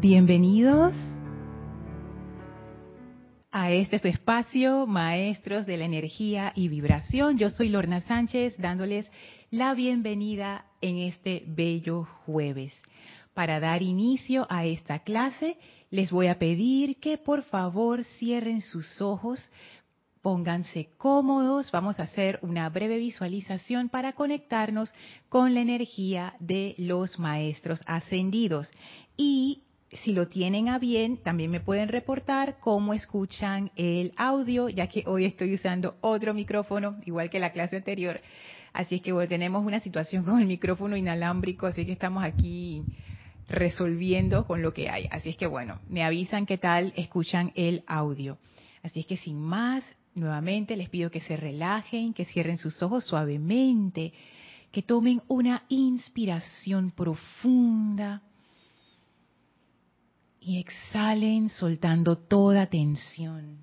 [0.00, 0.94] Bienvenidos
[3.50, 7.36] a este su espacio, Maestros de la Energía y Vibración.
[7.36, 9.10] Yo soy Lorna Sánchez dándoles
[9.50, 12.72] la bienvenida en este bello jueves.
[13.34, 15.58] Para dar inicio a esta clase,
[15.90, 19.50] les voy a pedir que por favor cierren sus ojos,
[20.22, 24.90] pónganse cómodos, vamos a hacer una breve visualización para conectarnos
[25.28, 28.70] con la energía de los maestros ascendidos.
[29.18, 34.86] Y si lo tienen a bien, también me pueden reportar cómo escuchan el audio, ya
[34.86, 38.20] que hoy estoy usando otro micrófono, igual que la clase anterior.
[38.72, 42.84] Así es que bueno, tenemos una situación con el micrófono inalámbrico, así que estamos aquí
[43.48, 45.08] resolviendo con lo que hay.
[45.10, 48.38] Así es que bueno, me avisan qué tal escuchan el audio.
[48.84, 53.04] Así es que sin más, nuevamente les pido que se relajen, que cierren sus ojos
[53.04, 54.12] suavemente,
[54.70, 58.22] que tomen una inspiración profunda
[60.40, 63.58] y exhalen soltando toda tensión.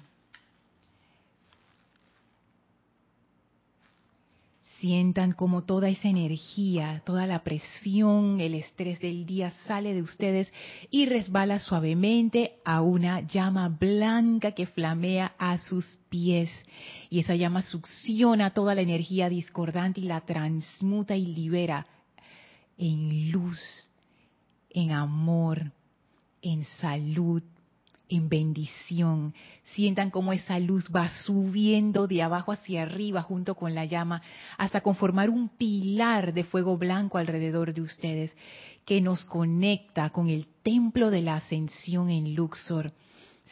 [4.79, 10.53] Sientan como toda esa energía, toda la presión, el estrés del día sale de ustedes
[10.91, 16.51] y resbala suavemente a una llama blanca que flamea a sus pies.
[17.09, 21.87] Y esa llama succiona toda la energía discordante y la transmuta y libera
[22.77, 23.89] en luz,
[24.69, 25.71] en amor,
[26.41, 27.43] en salud,
[28.09, 29.33] en bendición.
[29.75, 34.21] Sientan cómo esa luz va subiendo de abajo hacia arriba junto con la llama
[34.57, 38.35] hasta conformar un pilar de fuego blanco alrededor de ustedes
[38.85, 42.93] que nos conecta con el templo de la ascensión en Luxor.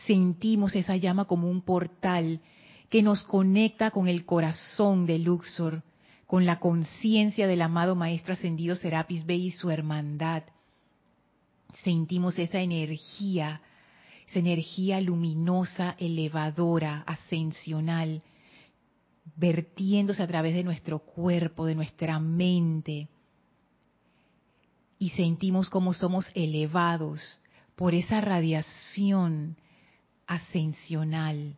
[0.05, 2.41] Sentimos esa llama como un portal
[2.89, 5.83] que nos conecta con el corazón de Luxor,
[6.27, 10.43] con la conciencia del amado Maestro Ascendido Serapis Bey y su hermandad
[11.83, 13.61] sentimos esa energía,
[14.27, 18.23] esa energía luminosa, elevadora, ascensional,
[19.35, 23.07] vertiéndose a través de nuestro cuerpo, de nuestra mente.
[24.97, 27.39] Y sentimos como somos elevados
[27.75, 29.57] por esa radiación
[30.25, 31.57] ascensional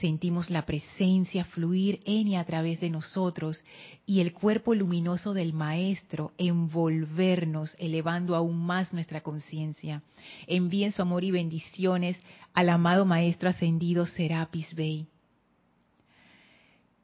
[0.00, 3.62] sentimos la presencia fluir en y a través de nosotros
[4.06, 10.02] y el cuerpo luminoso del Maestro envolvernos, elevando aún más nuestra conciencia.
[10.46, 12.18] Envíen su amor y bendiciones
[12.54, 15.06] al amado Maestro ascendido Serapis Bey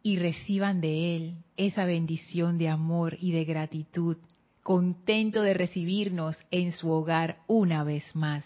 [0.02, 4.16] y reciban de él esa bendición de amor y de gratitud,
[4.62, 8.44] contento de recibirnos en su hogar una vez más.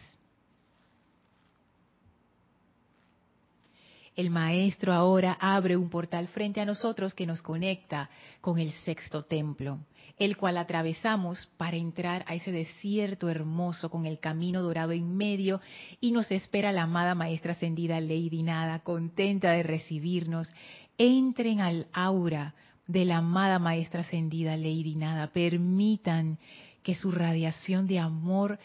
[4.16, 9.24] El Maestro ahora abre un portal frente a nosotros que nos conecta con el sexto
[9.24, 9.78] templo,
[10.18, 15.60] el cual atravesamos para entrar a ese desierto hermoso con el camino dorado en medio
[16.00, 20.50] y nos espera la amada Maestra Ascendida Lady Nada, contenta de recibirnos.
[20.98, 22.54] Entren al aura
[22.86, 26.38] de la amada Maestra Ascendida Lady Nada, permitan
[26.82, 28.58] que su radiación de amor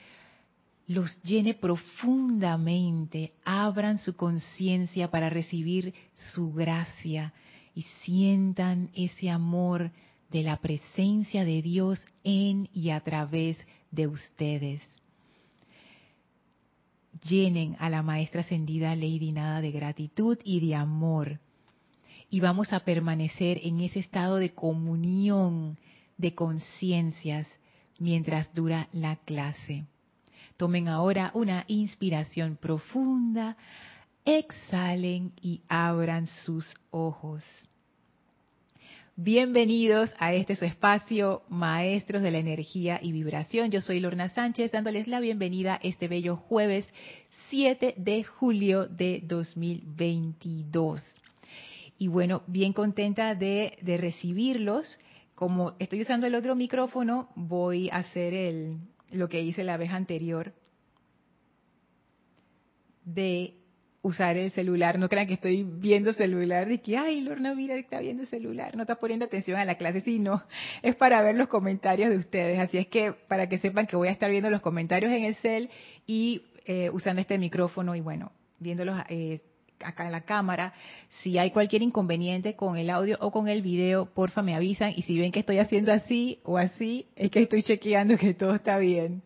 [0.87, 5.93] los llene profundamente, abran su conciencia para recibir
[6.33, 7.33] su gracia
[7.75, 9.91] y sientan ese amor
[10.31, 13.57] de la presencia de Dios en y a través
[13.91, 14.81] de ustedes.
[17.27, 21.39] Llenen a la maestra ascendida Lady Nada de gratitud y de amor.
[22.29, 25.77] Y vamos a permanecer en ese estado de comunión
[26.17, 27.47] de conciencias
[27.99, 29.85] mientras dura la clase.
[30.57, 33.57] Tomen ahora una inspiración profunda,
[34.25, 37.43] exhalen y abran sus ojos.
[39.15, 43.69] Bienvenidos a este su espacio, Maestros de la Energía y Vibración.
[43.69, 46.91] Yo soy Lorna Sánchez, dándoles la bienvenida este bello jueves
[47.51, 51.03] 7 de julio de 2022.
[51.99, 54.97] Y bueno, bien contenta de, de recibirlos.
[55.35, 58.79] Como estoy usando el otro micrófono, voy a hacer el,
[59.11, 60.53] lo que hice la vez anterior
[63.03, 63.55] de
[64.01, 64.99] usar el celular.
[64.99, 68.75] No crean que estoy viendo celular y que, ay, Lorna, mira, está viendo celular.
[68.75, 70.01] No está poniendo atención a la clase.
[70.01, 70.43] Sí, no.
[70.81, 72.59] Es para ver los comentarios de ustedes.
[72.59, 75.35] Así es que para que sepan que voy a estar viendo los comentarios en el
[75.35, 75.69] cel
[76.05, 79.41] y eh, usando este micrófono y bueno, viéndolos eh,
[79.83, 80.73] acá en la cámara.
[81.21, 84.93] Si hay cualquier inconveniente con el audio o con el video, porfa me avisan.
[84.95, 88.55] Y si ven que estoy haciendo así o así, es que estoy chequeando que todo
[88.55, 89.21] está bien.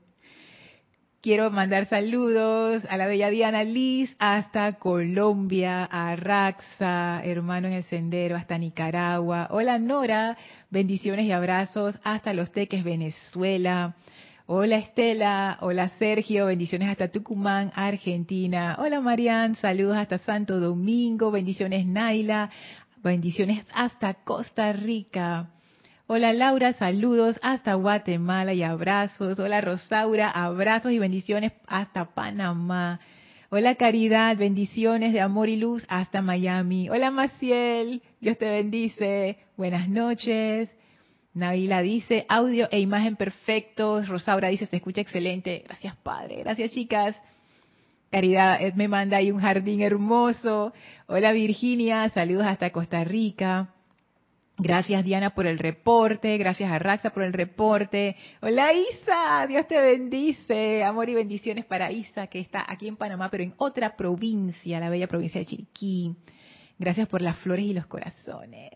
[1.21, 7.83] Quiero mandar saludos a la bella Diana Liz hasta Colombia, a Raxa, hermano en el
[7.83, 9.48] sendero, hasta Nicaragua.
[9.51, 10.36] Hola Nora,
[10.71, 13.94] bendiciones y abrazos hasta Los Teques, Venezuela.
[14.53, 18.75] Hola Estela, hola Sergio, bendiciones hasta Tucumán, Argentina.
[18.80, 22.50] Hola Marian, saludos hasta Santo Domingo, bendiciones Naila,
[23.01, 25.51] bendiciones hasta Costa Rica.
[26.06, 29.39] Hola Laura, saludos hasta Guatemala y abrazos.
[29.39, 33.00] Hola Rosaura, abrazos y bendiciones hasta Panamá.
[33.51, 36.89] Hola Caridad, bendiciones de amor y luz hasta Miami.
[36.89, 39.38] Hola Maciel, Dios te bendice.
[39.56, 40.69] Buenas noches.
[41.33, 44.07] Navila dice, audio e imagen perfectos.
[44.07, 45.63] Rosaura dice, se escucha excelente.
[45.66, 46.39] Gracias, Padre.
[46.39, 47.16] Gracias, chicas.
[48.10, 50.74] Caridad me manda ahí un jardín hermoso.
[51.07, 52.10] Hola, Virginia.
[52.10, 53.74] Saludos hasta Costa Rica.
[54.57, 56.38] Gracias, Diana, por el reporte.
[56.38, 58.18] Gracias a Raxa por el reporte.
[58.42, 59.48] Hola, Isa.
[59.48, 60.84] Dios te bendice.
[60.84, 64.89] Amor y bendiciones para Isa, que está aquí en Panamá, pero en otra provincia, la
[64.89, 66.13] bella provincia de Chiriquí.
[66.77, 68.74] Gracias por las flores y los corazones.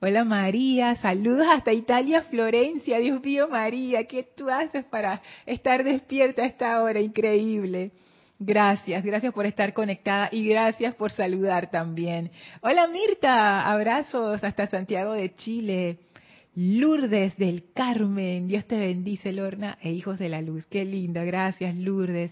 [0.00, 3.00] Hola María, saludos hasta Italia, Florencia.
[3.00, 7.00] Dios mío, María, ¿qué tú haces para estar despierta a esta hora?
[7.00, 7.90] Increíble.
[8.38, 12.30] Gracias, gracias por estar conectada y gracias por saludar también.
[12.60, 15.98] Hola Mirta, abrazos hasta Santiago de Chile.
[16.54, 20.64] Lourdes del Carmen, Dios te bendice, Lorna, e hijos de la luz.
[20.66, 22.30] Qué linda, gracias Lourdes.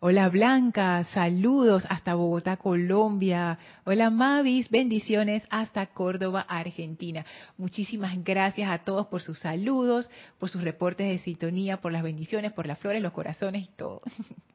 [0.00, 3.58] Hola Blanca, saludos hasta Bogotá, Colombia.
[3.84, 7.26] Hola Mavis, bendiciones hasta Córdoba, Argentina.
[7.56, 10.08] Muchísimas gracias a todos por sus saludos,
[10.38, 14.00] por sus reportes de sintonía, por las bendiciones, por las flores, los corazones y todo.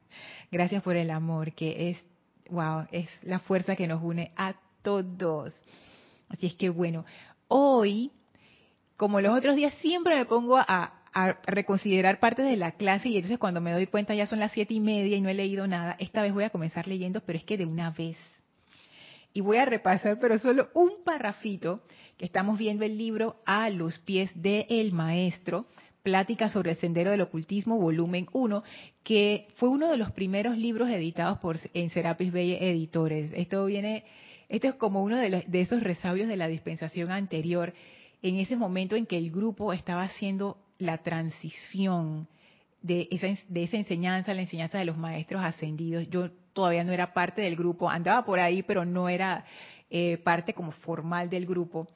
[0.50, 2.02] gracias por el amor, que es,
[2.48, 5.52] wow, es la fuerza que nos une a todos.
[6.30, 7.04] Así es que bueno,
[7.48, 8.12] hoy,
[8.96, 13.16] como los otros días, siempre me pongo a a reconsiderar partes de la clase y
[13.16, 15.66] entonces cuando me doy cuenta ya son las siete y media y no he leído
[15.66, 18.18] nada, esta vez voy a comenzar leyendo, pero es que de una vez.
[19.32, 21.82] Y voy a repasar, pero solo un parrafito,
[22.16, 25.66] que estamos viendo el libro A los pies del el maestro,
[26.02, 28.62] Plática sobre el Sendero del Ocultismo, volumen 1,
[29.02, 33.32] que fue uno de los primeros libros editados por en Serapis Bey Editores.
[33.34, 34.04] Esto viene,
[34.48, 37.72] esto es como uno de, de esos resabios de la dispensación anterior,
[38.22, 42.28] en ese momento en que el grupo estaba haciendo la transición
[42.82, 46.08] de esa, de esa enseñanza, la enseñanza de los maestros ascendidos.
[46.10, 49.44] Yo todavía no era parte del grupo, andaba por ahí, pero no era
[49.90, 51.86] eh, parte como formal del grupo.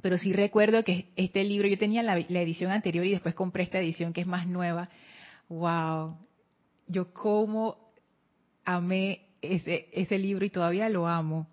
[0.00, 3.62] Pero sí recuerdo que este libro, yo tenía la, la, edición anterior y después compré
[3.62, 4.88] esta edición que es más nueva.
[5.48, 6.16] ¡Wow!
[6.88, 7.76] Yo como
[8.64, 11.46] amé ese, ese libro y todavía lo amo.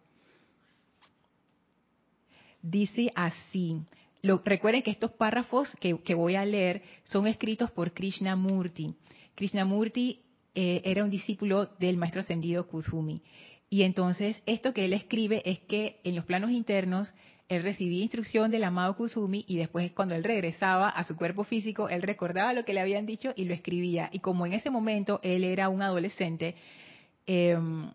[2.61, 3.83] Dice así,
[4.23, 8.95] recuerden que estos párrafos que, voy a leer son escritos por Krishnamurti.
[9.35, 10.21] Krishnamurti
[10.55, 13.21] eh, era un discípulo del maestro ascendido Kuzumi.
[13.69, 17.13] Y entonces esto que él escribe es que en los planos internos
[17.49, 21.89] él recibía instrucción del amado Kuzumi y después cuando él regresaba a su cuerpo físico,
[21.89, 24.09] él recordaba lo que le habían dicho y lo escribía.
[24.11, 26.55] Y como en ese momento él era un adolescente,
[27.25, 27.91] em,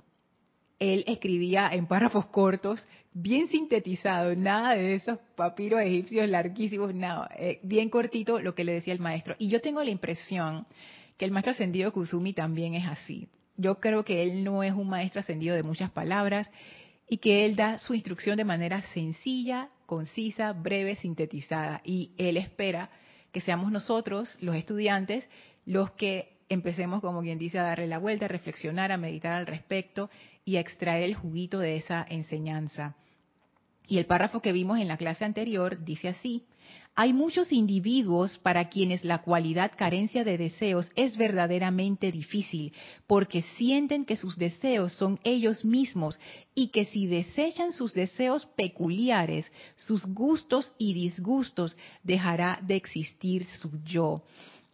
[0.92, 7.60] él escribía en párrafos cortos, bien sintetizado, nada de esos papiros egipcios larguísimos, nada, eh,
[7.62, 9.36] bien cortito lo que le decía el maestro.
[9.38, 10.66] Y yo tengo la impresión
[11.16, 13.28] que el maestro ascendido Kusumi también es así.
[13.56, 16.50] Yo creo que él no es un maestro ascendido de muchas palabras
[17.08, 21.80] y que él da su instrucción de manera sencilla, concisa, breve, sintetizada.
[21.84, 22.90] Y él espera
[23.30, 25.28] que seamos nosotros, los estudiantes,
[25.66, 29.46] los que empecemos, como quien dice, a darle la vuelta, a reflexionar, a meditar al
[29.46, 30.10] respecto
[30.44, 32.96] y extraer el juguito de esa enseñanza.
[33.86, 36.44] Y el párrafo que vimos en la clase anterior dice así,
[36.96, 42.72] hay muchos individuos para quienes la cualidad carencia de deseos es verdaderamente difícil,
[43.08, 46.20] porque sienten que sus deseos son ellos mismos
[46.54, 53.72] y que si desechan sus deseos peculiares, sus gustos y disgustos, dejará de existir su
[53.84, 54.22] yo.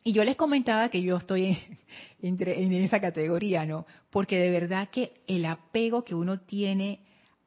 [0.03, 1.59] Y yo les comentaba que yo estoy
[2.23, 3.87] en, esa categoría, ¿no?
[4.11, 7.01] Porque de verdad que el apego que uno tiene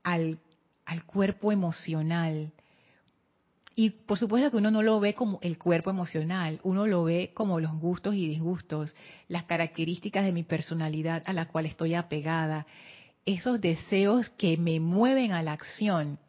[0.04, 0.40] al,
[0.86, 2.52] al cuerpo emocional,
[3.76, 7.32] y por supuesto que uno no lo ve como el cuerpo emocional, uno lo ve
[7.34, 8.96] como los gustos y disgustos,
[9.28, 12.68] las características de mi personalidad a la cual estoy apegada,
[13.26, 16.20] esos deseos que me mueven a la acción.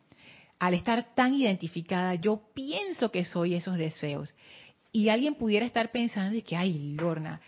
[0.59, 4.33] Al estar tan identificada, yo pienso que soy esos deseos
[4.95, 7.41] y alguien pudiera estar pensando de que, ay, Lorna,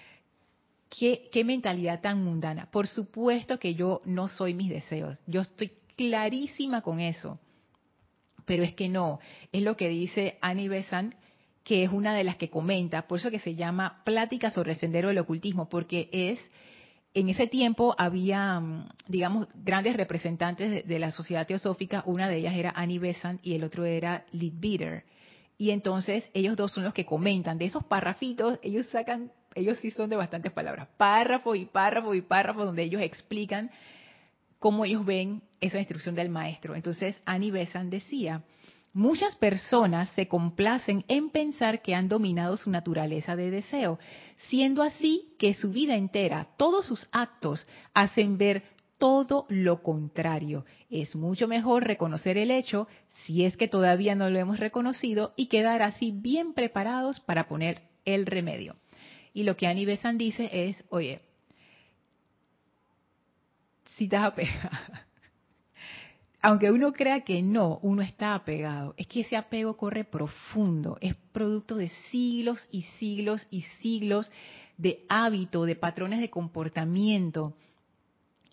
[0.91, 2.69] ¿qué, mentalidad tan mundana.
[2.73, 7.39] Por supuesto que yo no soy mis deseos, yo estoy clarísima con eso.
[8.47, 9.21] Pero es que no,
[9.53, 11.15] es lo que dice Annie Besant,
[11.63, 14.79] que es una de las que comenta, por eso que se llama Plática sobre el
[14.79, 16.41] Sendero del Ocultismo, porque es,
[17.15, 22.57] en ese tiempo había, mm, digamos, grandes representantes de, la sociedad teosófica, una de ellas
[22.57, 25.05] era Annie Besant y el otro era Leadbeater
[25.59, 27.59] Y entonces ellos dos son los que comentan.
[27.59, 32.21] De esos parrafitos, ellos sacan, ellos sí son de bastantes palabras, párrafo y párrafo y
[32.21, 33.71] párrafo, donde ellos explican
[34.59, 36.75] cómo ellos ven esa instrucción del maestro.
[36.75, 38.43] Entonces, Annie Besant decía,
[38.93, 43.99] muchas personas se complacen en pensar que han dominado su naturaleza de deseo,
[44.49, 48.63] siendo así que su vida entera, todos sus actos, hacen ver
[48.99, 50.65] todo lo contrario.
[50.91, 52.89] Es mucho mejor reconocer el hecho,
[53.25, 57.83] si es que todavía no lo hemos reconocido, y quedar así bien preparados para poner
[58.05, 58.77] el remedio.
[59.35, 61.21] Y lo que Annie Besant dice es, oye,
[63.97, 64.71] si estás apegado,
[66.41, 71.17] aunque uno crea que no, uno está apegado, es que ese apego corre profundo, es
[71.33, 74.31] producto de siglos y siglos y siglos
[74.79, 77.55] de hábito, de patrones de comportamiento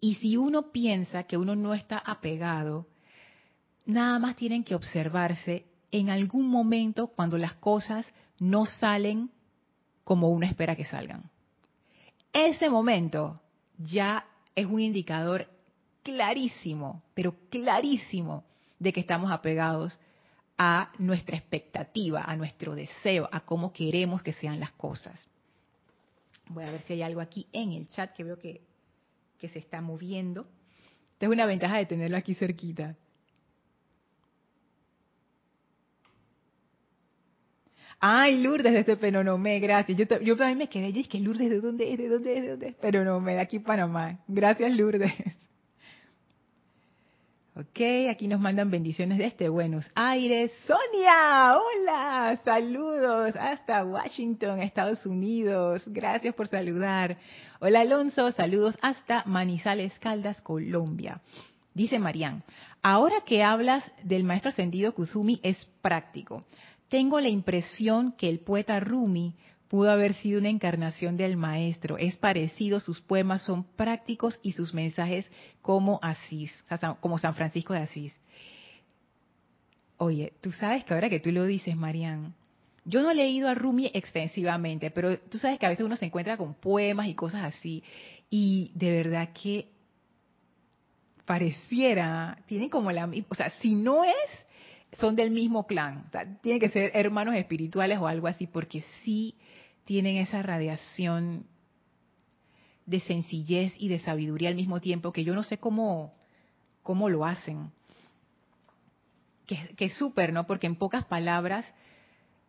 [0.04, 2.88] y si uno piensa que uno no está apegado,
[3.86, 8.06] nada más tienen que observarse en algún momento cuando las cosas
[8.38, 9.32] no salen
[10.04, 11.32] como uno espera que salgan.
[12.34, 13.40] Ese momento
[13.78, 15.48] ya es un indicador
[16.04, 18.44] clarísimo, pero clarísimo,
[18.80, 19.98] de que estamos apegados
[20.58, 25.26] a nuestra expectativa, a nuestro deseo, a cómo queremos que sean las cosas.
[26.50, 28.73] Voy a ver si hay algo aquí en el chat que veo que
[29.44, 30.48] que se está moviendo.
[31.12, 32.96] Esta es una ventaja de tenerlo aquí cerquita.
[38.00, 39.98] Ay, Lourdes desde Penonomé, gracias.
[39.98, 41.98] Yo, yo también me quedé, y es que Lourdes, ¿de dónde es?
[41.98, 42.42] ¿De dónde es?
[42.42, 42.76] ¿De dónde es?
[42.76, 44.18] Penonomé, de aquí Panamá.
[44.30, 45.12] Gracias, Lourdes.
[47.56, 50.52] Ok, aquí nos mandan bendiciones de este Buenos Aires.
[50.66, 55.84] Sonia, hola, saludos hasta Washington, Estados Unidos.
[55.86, 57.16] Gracias por saludar.
[57.60, 61.22] Hola Alonso, saludos hasta Manizales Caldas, Colombia.
[61.76, 62.42] Dice Marían,
[62.82, 66.44] ahora que hablas del maestro ascendido Kusumi es práctico.
[66.90, 69.36] Tengo la impresión que el poeta Rumi
[69.74, 71.98] pudo haber sido una encarnación del maestro.
[71.98, 75.28] Es parecido, sus poemas son prácticos y sus mensajes
[75.64, 76.54] como Asís,
[77.00, 78.14] como San Francisco de Asís.
[79.98, 82.36] Oye, tú sabes que ahora que tú lo dices, Marian,
[82.86, 86.06] yo no he leído a Rumi extensivamente, pero tú sabes que a veces uno se
[86.06, 87.82] encuentra con poemas y cosas así,
[88.30, 89.70] y de verdad que
[91.26, 96.28] pareciera, tienen como la, o sea, si no es, son del mismo clan, o sea,
[96.42, 99.34] tienen que ser hermanos espirituales o algo así, porque sí
[99.86, 101.46] tienen esa radiación
[102.86, 106.14] de sencillez y de sabiduría al mismo tiempo que yo no sé cómo,
[106.82, 107.72] cómo lo hacen.
[109.46, 110.48] Que, es súper, ¿no?
[110.48, 111.74] Porque en pocas palabras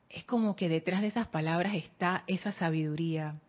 [0.09, 3.41] es como que detrás de esas palabras está esa sabiduría.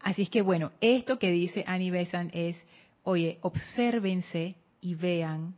[0.00, 2.58] Así es que bueno, esto que dice Annie Besant es,
[3.02, 5.54] oye, obsérvense y vean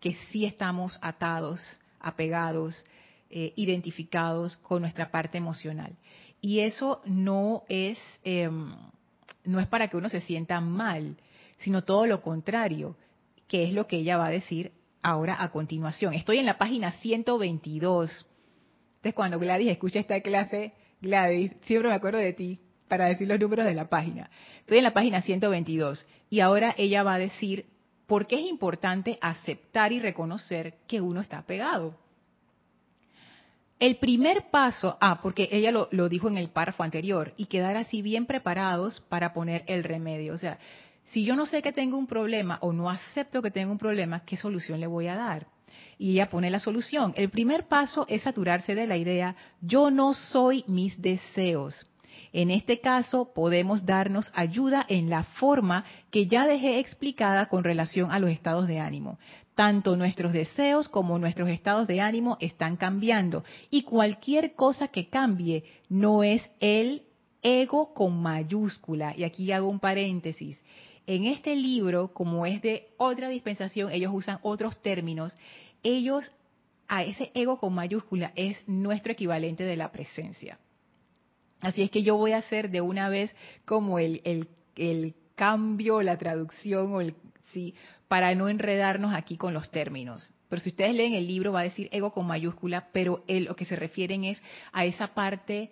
[0.00, 1.60] que sí estamos atados,
[1.98, 2.84] apegados,
[3.30, 5.96] eh, identificados con nuestra parte emocional.
[6.40, 8.74] Y eso no es, em,
[9.44, 11.16] no es para que uno se sienta mal,
[11.58, 12.96] sino todo lo contrario,
[13.48, 16.14] que es lo que ella va a decir ahora a continuación.
[16.14, 18.26] Estoy en la página 122.
[18.96, 23.40] Entonces, cuando Gladys escucha esta clase, Gladys, siempre me acuerdo de ti para decir los
[23.40, 24.30] números de la página.
[24.60, 27.66] Estoy en la página 122 y ahora ella va a decir
[28.06, 31.98] por qué es importante aceptar y reconocer que uno está pegado.
[33.80, 38.02] El primer paso, ah, porque ella lo, dijo en el párrafo anterior, y quedar así
[38.02, 40.32] bien preparados para poner el remedio.
[40.34, 40.58] O sea,
[41.06, 44.24] si yo no sé que tengo un problema o no acepto que tengo un problema,
[44.24, 45.48] ¿qué solución le voy a dar?
[45.98, 47.12] Y ella pone la solución.
[47.16, 51.86] El primer paso es saturarse de la idea, yo no soy mis deseos.
[52.32, 58.10] En este caso, podemos darnos ayuda en la forma que ya dejé explicada con relación
[58.10, 59.18] a los estados de ánimo.
[59.54, 65.64] Tanto nuestros deseos como nuestros estados de ánimo están cambiando y cualquier cosa que cambie
[65.88, 67.02] no es el
[67.44, 69.14] ego con mayúscula.
[69.16, 70.58] Y aquí hago un paréntesis.
[71.06, 75.36] En este libro, como es de otra dispensación, ellos usan otros términos.
[75.82, 76.32] Ellos,
[76.88, 80.58] a ese ego con mayúscula, es nuestro equivalente de la presencia.
[81.60, 83.34] Así es que yo voy a hacer de una vez
[83.64, 84.20] como el,
[84.74, 87.14] el, cambio, la traducción o el
[87.52, 87.74] sí,
[88.08, 90.32] para no enredarnos aquí con los términos.
[90.48, 93.64] Pero si ustedes leen el libro va a decir ego con mayúscula, pero lo que
[93.64, 94.42] se refieren es
[94.72, 95.70] a esa parte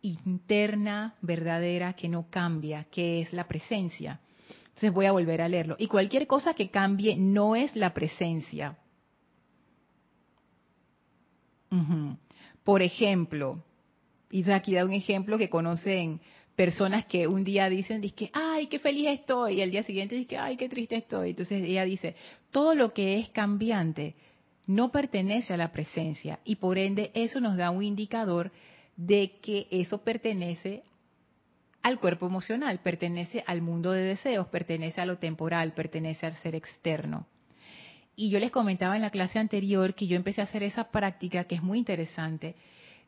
[0.00, 4.20] interna, verdadera, que no cambia, que es la presencia.
[4.68, 5.76] Entonces voy a volver a leerlo.
[5.78, 8.78] Y cualquier cosa que cambie no es la presencia.
[12.64, 13.62] Por ejemplo,
[14.30, 16.20] y aquí da un ejemplo que conocen
[16.56, 20.56] personas que un día dicen, ay, qué feliz estoy, y el día siguiente dicen, ay,
[20.56, 21.30] qué triste estoy.
[21.30, 22.14] Entonces ella dice,
[22.50, 24.14] todo lo que es cambiante
[24.66, 28.52] no pertenece a la presencia y por ende eso nos da un indicador
[28.96, 30.82] de que eso pertenece
[31.82, 36.54] al cuerpo emocional, pertenece al mundo de deseos, pertenece a lo temporal, pertenece al ser
[36.54, 37.26] externo.
[38.14, 41.44] Y yo les comentaba en la clase anterior que yo empecé a hacer esa práctica
[41.44, 42.54] que es muy interesante,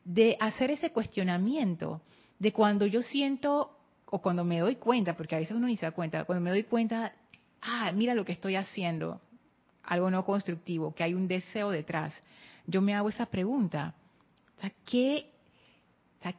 [0.03, 2.01] de hacer ese cuestionamiento,
[2.39, 3.71] de cuando yo siento
[4.05, 6.51] o cuando me doy cuenta, porque a veces uno ni se da cuenta, cuando me
[6.51, 7.13] doy cuenta,
[7.61, 9.19] ah, mira lo que estoy haciendo,
[9.83, 12.13] algo no constructivo, que hay un deseo detrás,
[12.67, 13.95] yo me hago esa pregunta,
[14.85, 15.31] ¿qué,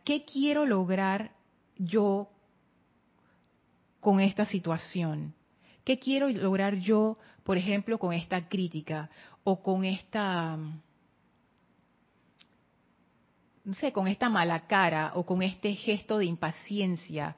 [0.04, 1.32] ¿qué quiero lograr
[1.76, 2.28] yo
[4.00, 5.34] con esta situación?
[5.84, 9.08] ¿Qué quiero lograr yo, por ejemplo, con esta crítica
[9.44, 10.58] o con esta,
[13.66, 17.36] no sé, con esta mala cara o con este gesto de impaciencia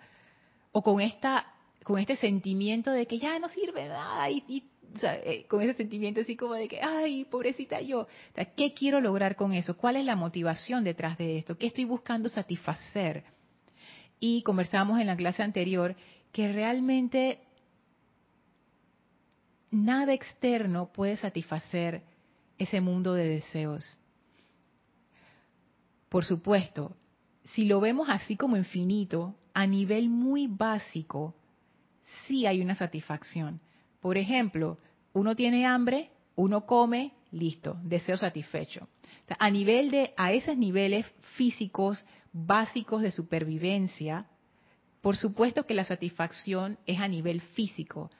[0.73, 1.47] o con esta,
[1.83, 4.63] con este sentimiento de que ya no sirve nada y,
[5.03, 8.07] eh, con ese sentimiento así como de que, ay, pobrecita yo.
[8.57, 9.75] ¿Qué quiero lograr con eso?
[9.79, 11.57] ¿Cuál es la motivación detrás de esto?
[11.57, 13.25] ¿Qué estoy buscando satisfacer?
[14.21, 15.97] Y conversábamos en la clase anterior
[16.31, 17.41] que realmente
[19.71, 22.03] nada externo puede satisfacer
[22.59, 23.99] ese mundo de deseos.
[26.09, 26.97] Por supuesto,
[27.45, 31.35] si lo vemos así como infinito, a nivel muy básico,
[32.27, 33.61] sí hay una satisfacción.
[34.01, 34.79] Por ejemplo,
[35.13, 38.89] uno tiene hambre, uno come, listo, deseo satisfecho.
[39.39, 44.27] a nivel de, a esos niveles físicos básicos de supervivencia,
[45.01, 48.11] por supuesto que la satisfacción es a nivel físico.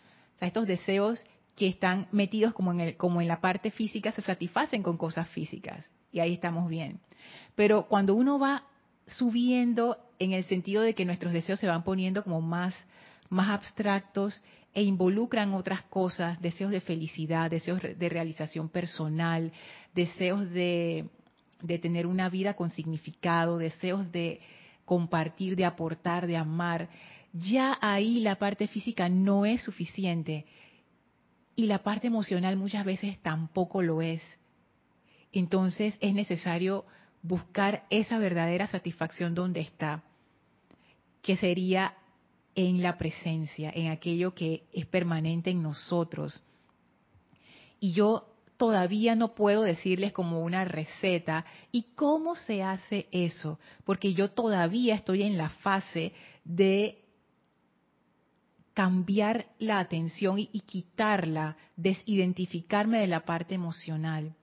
[0.41, 1.25] Estos deseos
[1.57, 5.29] que están metidos como en, el, como en la parte física se satisfacen con cosas
[5.29, 5.89] físicas.
[6.13, 7.01] Y ahí estamos bien.
[7.55, 8.65] Pero cuando uno va
[9.07, 12.75] subiendo en el sentido de que nuestros deseos se van poniendo como más,
[13.31, 14.43] más abstractos
[14.75, 19.53] e involucran otras cosas, deseos de felicidad, deseos de realización personal,
[19.95, 21.09] deseos de,
[21.63, 24.41] de tener una vida con significado, deseos de
[24.85, 26.89] compartir, de aportar, de amar,
[27.33, 30.47] ya ahí la parte física no es suficiente
[31.57, 34.23] y la parte emocional muchas veces tampoco lo es.
[35.39, 36.85] Entonces es necesario
[37.23, 40.03] buscar esa verdadera satisfacción donde está,
[41.23, 41.95] que sería
[42.57, 46.43] en la presencia, en aquello que es permanente en nosotros.
[47.79, 54.15] Y yo todavía no puedo decirles como una receta y cómo se hace eso, porque
[54.15, 57.05] yo todavía estoy en la fase de
[58.75, 64.35] cambiar la atención y, quitarla, desidentificarme de la parte emocional.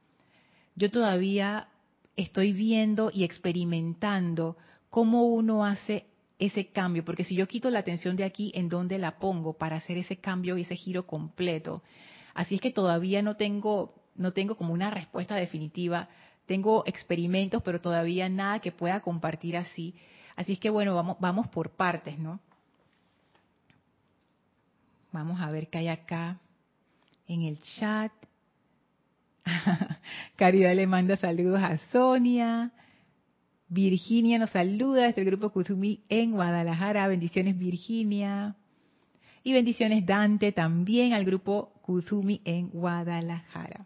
[0.76, 1.70] Yo todavía
[2.16, 4.58] estoy viendo y experimentando
[4.90, 6.06] cómo uno hace
[6.38, 9.78] ese cambio, porque si yo quito la atención de aquí, ¿en dónde la pongo para
[9.78, 11.82] hacer ese cambio y ese giro completo?
[12.34, 16.10] Así es que todavía no tengo, no tengo como una respuesta definitiva.
[16.46, 19.96] Tengo experimentos, pero todavía nada que pueda compartir así.
[20.36, 22.42] Así es que bueno, vamos, vamos por partes, ¿no?
[25.14, 26.38] Vamos a ver qué hay acá
[27.28, 28.12] en el chat.
[30.36, 32.72] Caridad le manda saludos a Sonia.
[33.68, 37.08] Virginia nos saluda desde el grupo Kuzumi en Guadalajara.
[37.08, 38.56] Bendiciones Virginia.
[39.44, 43.86] Y bendiciones Dante también al grupo Kuzumi en Guadalajara.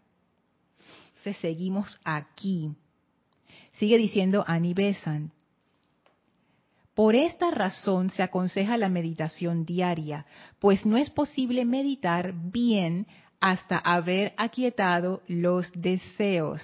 [1.08, 2.74] Entonces seguimos aquí.
[3.72, 5.32] Sigue diciendo Ani Besan.
[6.94, 10.26] Por esta razón se aconseja la meditación diaria,
[10.58, 13.06] pues no es posible meditar bien
[13.40, 16.62] hasta haber aquietado los deseos.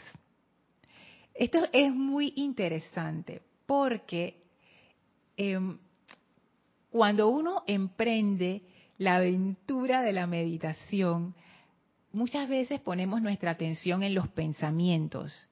[1.35, 4.43] Esto es muy interesante porque
[5.37, 5.79] em,
[6.91, 8.62] cuando uno emprende
[8.99, 11.35] la aventura de la meditación,
[12.12, 15.49] muchas veces ponemos nuestra atención en los pensamientos,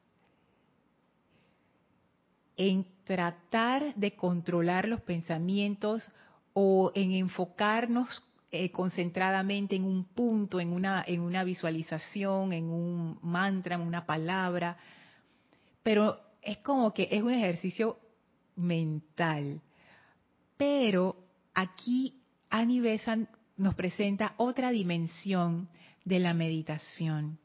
[2.56, 6.10] en tratar de controlar los pensamientos
[6.54, 8.22] o en enfocarnos
[8.54, 14.06] eh, concentradamente en un punto, en una, en una visualización, en un mantra, en una
[14.06, 14.76] palabra,
[15.82, 17.98] pero es como que es un ejercicio
[18.54, 19.60] mental.
[20.56, 21.16] Pero
[21.52, 25.68] aquí Annie Besant nos presenta otra dimensión
[26.04, 27.38] de la meditación.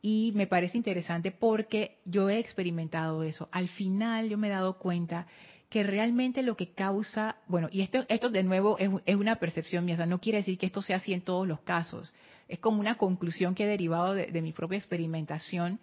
[0.00, 3.48] Y me parece interesante porque yo he experimentado eso.
[3.52, 5.26] Al final yo me he dado cuenta
[5.72, 10.04] que realmente lo que causa, bueno, y esto, esto de nuevo es, una percepción mía,
[10.04, 12.12] no quiere decir que esto sea así en todos los casos,
[12.46, 15.80] es como una conclusión que he derivado de, mi propia experimentación,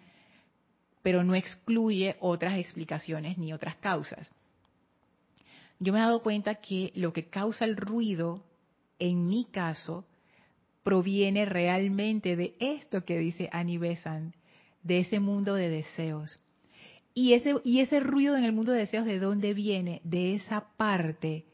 [1.02, 4.30] pero no excluye otras explicaciones ni otras causas.
[5.80, 8.44] Yo me he dado cuenta que lo que causa el ruido,
[9.00, 10.04] en mi caso,
[10.84, 14.36] proviene realmente de esto que dice Annie Besant,
[14.84, 16.36] de ese mundo de deseos.
[17.14, 20.00] Y ese, y ese ruido en el mundo de deseos, ¿de dónde viene?
[20.04, 21.46] De esa parte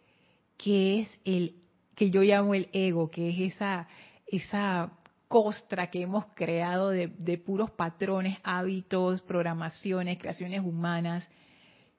[0.56, 1.56] que es el,
[1.94, 3.88] que yo llamo el ego, que es esa,
[4.26, 4.92] esa
[5.28, 11.28] costra que hemos creado de, de puros patrones, hábitos, programaciones, creaciones humanas,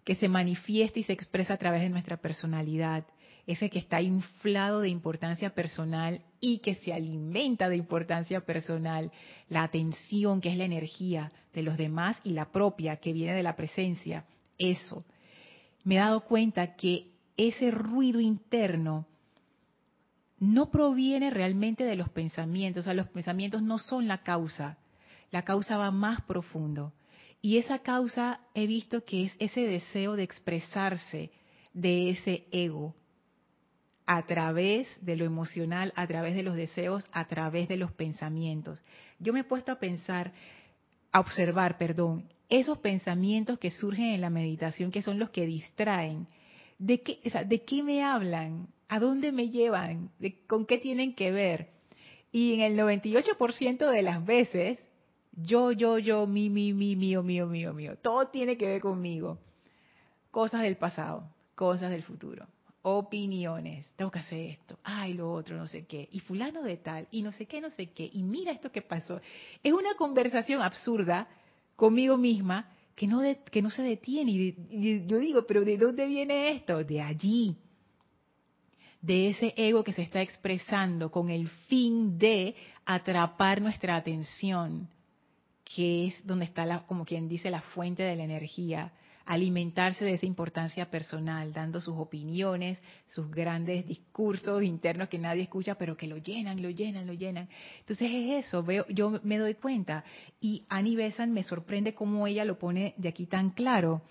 [0.03, 3.05] que se manifiesta y se expresa a través de nuestra personalidad
[3.47, 9.11] ese que está inflado de importancia personal y que se alimenta de importancia personal,
[9.49, 13.43] la atención que es la energía de los demás y la propia que viene de
[13.43, 14.25] la presencia,
[14.57, 15.03] eso.
[15.83, 19.07] Me he dado cuenta que ese ruido interno
[20.39, 24.77] no proviene realmente de los pensamientos, o sea, los pensamientos no son la causa,
[25.31, 26.93] la causa va más profundo.
[27.41, 31.31] Y esa causa he visto que es ese deseo de expresarse
[31.73, 32.95] de ese ego,
[34.07, 38.81] a través de lo emocional, a través de los deseos, a través de los pensamientos.
[39.19, 40.31] Yo me he puesto a pensar,
[41.11, 46.25] a observar, perdón, esos pensamientos que surgen en la meditación, que son los que distraen.
[46.79, 48.69] ¿De qué, ¿de qué me hablan?
[48.87, 50.09] ¿A dónde me llevan?
[50.47, 51.67] ¿Con qué tienen que ver?
[52.31, 54.79] Y en el 98% de las veces,
[55.33, 57.97] yo, yo, yo, mi, mi, mi, mío, mío, mío, mío.
[58.01, 59.37] Todo tiene que ver conmigo.
[60.31, 62.47] Cosas del pasado, cosas del futuro
[62.89, 67.07] opiniones, tengo que hacer esto, ay, lo otro, no sé qué, y fulano de tal,
[67.11, 69.19] y no sé qué, no sé qué, y mira esto que pasó.
[69.61, 71.27] Es una conversación absurda
[71.75, 73.21] conmigo misma que no,
[73.51, 74.31] que no se detiene.
[74.31, 76.83] Y, yo digo, pero ¿de dónde viene esto?
[76.83, 77.57] De allí,
[79.01, 84.87] de ese ego que se está expresando con el fin de atrapar nuestra atención,
[85.63, 88.93] que es donde está, la, como quien dice, la fuente de la energía
[89.27, 95.75] alimentarse de esa importancia personal, dando sus opiniones, sus grandes discursos internos que nadie escucha,
[95.75, 97.49] pero que lo llenan, lo llenan, lo llenan.
[97.79, 100.05] Entonces es eso, veo, yo me doy cuenta.
[100.39, 104.01] Y Annie Besant me sorprende cómo ella lo pone de aquí tan claro.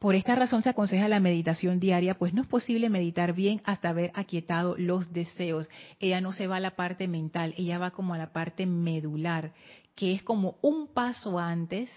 [0.00, 3.90] Por esta razón se aconseja la meditación diaria, pues no es posible meditar bien hasta
[3.90, 5.68] haber aquietado los deseos.
[6.00, 9.52] Ella no se va a la parte mental, ella va como a la parte medular,
[9.94, 11.90] que es como un paso antes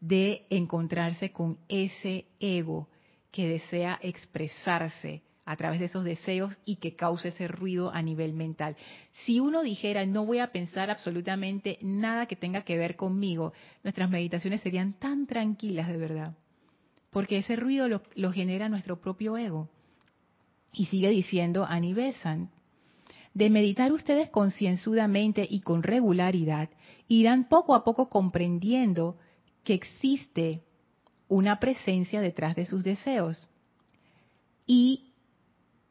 [0.00, 2.88] de encontrarse con ese ego
[3.30, 8.34] que desea expresarse a través de esos deseos y que cause ese ruido a nivel
[8.34, 8.76] mental.
[9.12, 14.10] Si uno dijera, no voy a pensar absolutamente nada que tenga que ver conmigo, nuestras
[14.10, 16.36] meditaciones serían tan tranquilas de verdad,
[17.08, 19.70] porque ese ruido lo, genera nuestro propio ego.
[20.74, 22.50] Y sigue diciendo Annie Besant,
[23.32, 26.68] de meditar ustedes concienzudamente y con regularidad,
[27.08, 29.16] irán poco a poco comprendiendo
[29.68, 30.62] que existe
[31.28, 33.46] una presencia detrás de sus deseos.
[34.66, 35.12] Y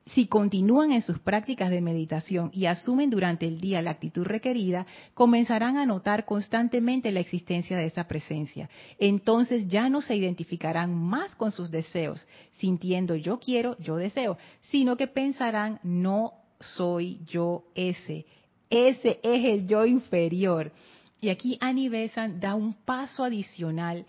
[0.07, 4.87] si continúan en sus prácticas de meditación y asumen durante el día la actitud requerida,
[5.13, 8.67] comenzarán a notar constantemente la existencia de esa presencia.
[8.97, 14.97] Entonces ya no se identificarán más con sus deseos, sintiendo yo quiero, yo deseo, sino
[14.97, 18.25] que pensarán no soy yo ese.
[18.71, 20.71] Ese es el yo inferior.
[21.19, 24.05] Y aquí Annie Besant da un paso adicional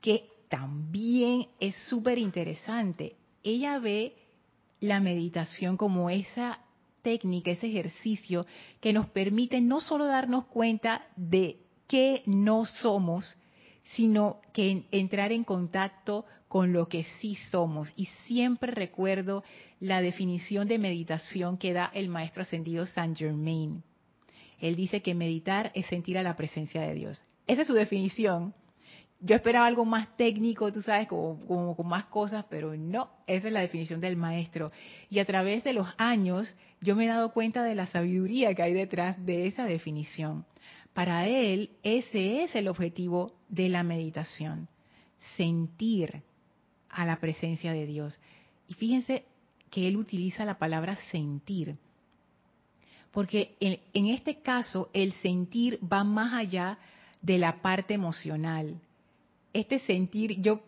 [0.00, 3.16] que también es súper interesante.
[3.42, 4.14] Ella ve
[4.80, 6.60] la meditación como esa
[7.02, 8.46] técnica, ese ejercicio
[8.80, 13.36] que nos permite no solo darnos cuenta de que no somos,
[13.94, 17.90] sino que entrar en contacto con lo que sí somos.
[17.96, 19.42] Y siempre recuerdo
[19.80, 23.82] la definición de meditación que da el maestro ascendido Saint Germain.
[24.60, 27.22] Él dice que meditar es sentir a la presencia de Dios.
[27.46, 28.54] Esa es su definición.
[29.20, 33.52] Yo esperaba algo más técnico, tú sabes, como, con más cosas, pero no, esa es
[33.52, 34.70] la definición del maestro.
[35.10, 38.62] Y a través de los años yo me he dado cuenta de la sabiduría que
[38.62, 40.46] hay detrás de esa definición.
[40.92, 44.68] Para él, ese es el objetivo de la meditación,
[45.36, 46.22] sentir
[46.88, 48.20] a la presencia de Dios.
[48.68, 49.24] Y fíjense
[49.70, 51.78] que él utiliza la palabra sentir
[53.12, 56.78] porque en, este caso el sentir va más allá
[57.22, 58.80] de la parte emocional.
[59.52, 60.60] Este sentir, yo,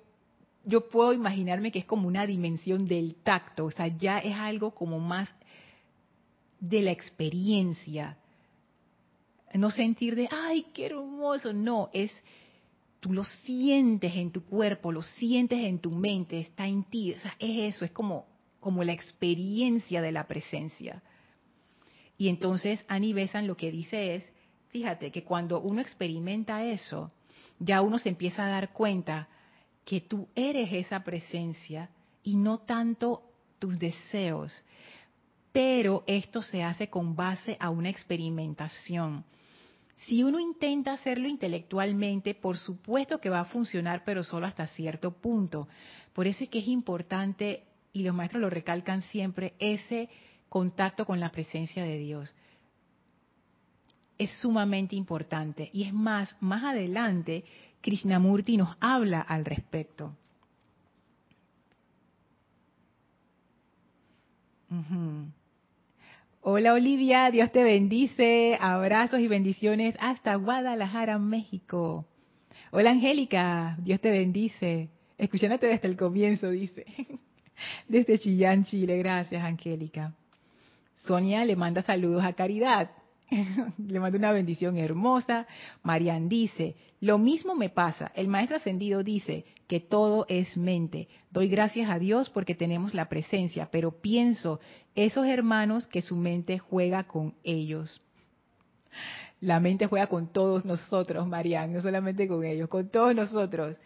[0.65, 4.73] yo puedo imaginarme que es como una dimensión del tacto, o sea, ya es algo
[4.73, 5.33] como más
[6.61, 8.17] de la experiencia.
[9.55, 12.13] No sentir de, ay, qué hermoso, no, es,
[13.01, 17.19] tú lo sientes en tu cuerpo, lo sientes en tu mente, está en ti, o
[17.19, 18.27] sea, es eso, es como,
[18.61, 21.03] como la experiencia de la presencia.
[22.21, 24.31] Y entonces Annie Besant lo que dice es,
[24.69, 27.11] fíjate que cuando uno experimenta eso,
[27.59, 29.27] ya uno se empieza a dar cuenta
[29.87, 31.89] que tú eres esa presencia
[32.23, 33.23] y no tanto
[33.59, 34.63] tus deseos.
[35.53, 39.25] pero esto se hace con base a una experimentación.
[40.07, 45.11] Si uno intenta hacerlo intelectualmente, por supuesto que va a funcionar, pero solo hasta cierto
[45.11, 45.69] punto.
[46.13, 50.09] Por eso es que es importante, y los maestros lo recalcan siempre, ese
[50.51, 52.35] contacto con la presencia de Dios.
[54.19, 55.71] Es sumamente importante.
[55.73, 57.45] Y es más, más adelante,
[57.81, 60.15] Krishnamurti nos habla al respecto.
[66.43, 68.59] Hola Olivia, Dios te bendice.
[68.61, 72.07] Abrazos y bendiciones hasta Guadalajara, México.
[72.73, 74.91] Hola Angélica, Dios te bendice.
[75.17, 76.85] Escuchándote desde el comienzo, dice.
[77.89, 78.97] Desde Chillán, Chile.
[78.97, 80.15] Gracias, Angélica.
[81.05, 82.91] Sonia le manda saludos a Caridad.
[83.79, 85.47] Le mando una bendición hermosa.
[85.83, 88.11] Marian dice, lo mismo me pasa.
[88.15, 91.09] El maestro ascendido dice que todo es mente.
[91.31, 94.61] Doy gracias a Dios porque tenemos la presencia, pero pienso
[94.95, 98.01] esos hermanos que su mente juega con ellos.
[99.41, 103.79] La mente juega con todos nosotros, Marian, no solamente con ellos, con todos nosotros.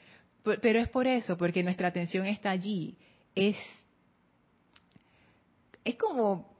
[0.42, 2.96] Pero es por eso, porque nuestra atención está allí.
[3.34, 3.56] Es,
[5.84, 6.53] es como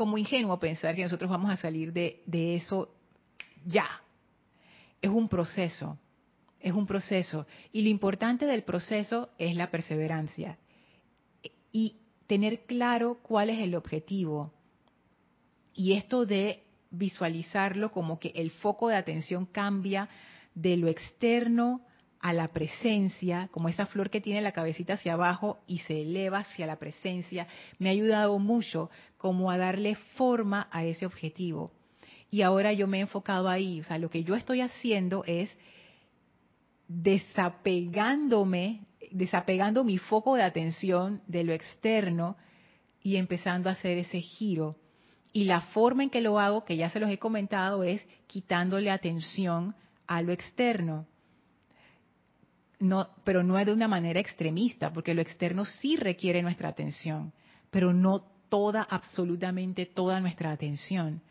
[0.00, 2.88] como ingenuo pensar que nosotros vamos a salir de, eso
[3.66, 3.86] ya.
[5.02, 5.98] Es un proceso,
[6.58, 7.46] es un proceso.
[7.70, 10.56] Y lo importante del proceso es la perseverancia.
[11.70, 14.54] Y tener claro cuál es el objetivo.
[15.74, 20.08] Y esto de visualizarlo como que el foco de atención cambia
[20.54, 21.82] de lo externo
[22.20, 26.38] a la presencia, como esa flor que tiene la cabecita hacia abajo y se eleva
[26.38, 27.46] hacia la presencia,
[27.78, 31.70] me ha ayudado mucho como a darle forma a ese objetivo.
[32.30, 35.56] Y ahora yo me he enfocado ahí, o sea, lo que yo estoy haciendo es
[36.88, 42.36] desapegándome, desapegando mi foco de atención de lo externo
[43.02, 44.76] y empezando a hacer ese giro.
[45.32, 48.90] Y la forma en que lo hago, que ya se los he comentado, es quitándole
[48.90, 49.74] atención
[50.06, 51.06] a lo externo
[52.80, 57.32] no, pero no es de una manera extremista, porque lo externo sí requiere nuestra atención,
[57.70, 61.22] pero no toda, absolutamente toda nuestra atención.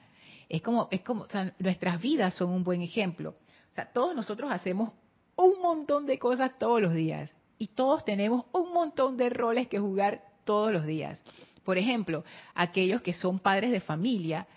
[0.47, 3.31] Es como, es como, nuestras vidas son un buen ejemplo.
[3.31, 4.91] O sea, todos nosotros hacemos
[5.35, 9.79] un montón de cosas todos los días y todos tenemos un montón de roles que
[9.79, 11.19] jugar todos los días.
[11.63, 14.47] Por ejemplo, aquellos que son padres de familia,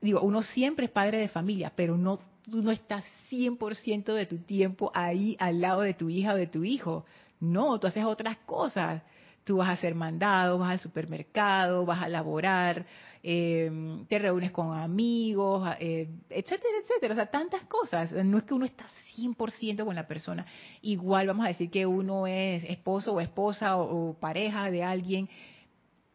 [0.00, 2.20] digo, uno siempre es padre de familia, pero no
[2.50, 6.46] tú no estás 100% de tu tiempo ahí al lado de tu hija o de
[6.46, 7.04] tu hijo.
[7.40, 9.02] No, tú haces otras cosas.
[9.44, 12.86] Tú vas a hacer mandados, vas al supermercado, vas a laborar,
[13.24, 17.14] em, te reúnes con amigos, eh, etcétera, etcétera.
[17.14, 18.12] O sea, tantas cosas.
[18.12, 20.46] No es que uno está 100% con la persona.
[20.82, 25.28] Igual vamos a decir que uno es esposo o esposa o, pareja de alguien.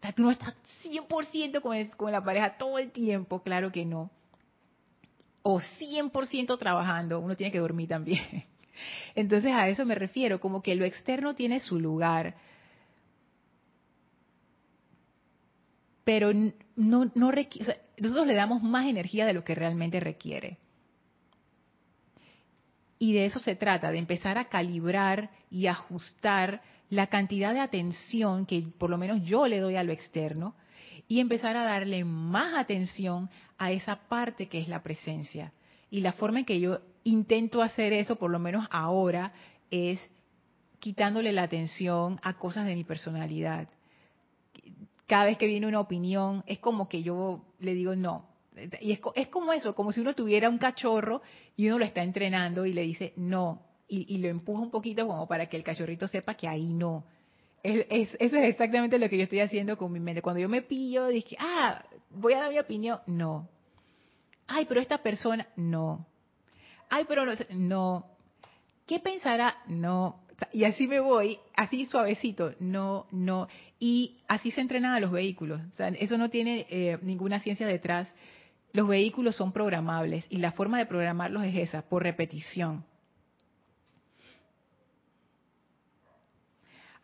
[0.08, 3.42] O tú no estás 100% con, con la pareja todo el tiempo.
[3.44, 4.10] Claro que no
[5.50, 8.20] o 100% trabajando, uno tiene que dormir también.
[9.16, 12.36] Entonces a eso me refiero, como que lo externo tiene su lugar,
[16.04, 17.32] pero no, no
[17.98, 20.58] nosotros le damos más energía de lo que realmente requiere.
[23.00, 28.46] Y de eso se trata, de empezar a calibrar y ajustar la cantidad de atención
[28.46, 30.56] que por lo menos yo le doy a lo externo
[31.08, 35.54] y empezar a darle más atención a esa parte que es la presencia.
[35.90, 39.32] Y la forma en que yo intento hacer eso, por lo menos ahora,
[39.72, 40.00] es
[40.80, 43.70] quitándole la atención a cosas de mi personalidad.
[45.06, 48.28] Cada vez que viene una opinión, es como que yo le digo no.
[48.82, 51.22] Y es, es como eso, como si uno tuviera un cachorro
[51.56, 53.62] y uno lo está entrenando y le dice no.
[53.88, 57.06] Y, y lo empuja un poquito como para que el cachorrito sepa que ahí no
[57.68, 60.22] eso es exactamente lo que yo estoy haciendo con mi mente.
[60.22, 63.50] Cuando yo me pillo, dije, ah, voy a dar mi opinión, no.
[64.48, 66.06] Ay, pero esta persona, no.
[66.90, 68.06] Ay, pero no, no.
[68.86, 69.58] ¿Qué pensará?
[69.68, 70.22] No.
[70.54, 73.48] Y así me voy, así suavecito, no, no.
[73.80, 75.60] Y así se entrenan a los vehículos.
[75.72, 78.14] O sea, eso no tiene eh, ninguna ciencia detrás.
[78.72, 82.86] Los vehículos son programables y la forma de programarlos es esa, por repetición.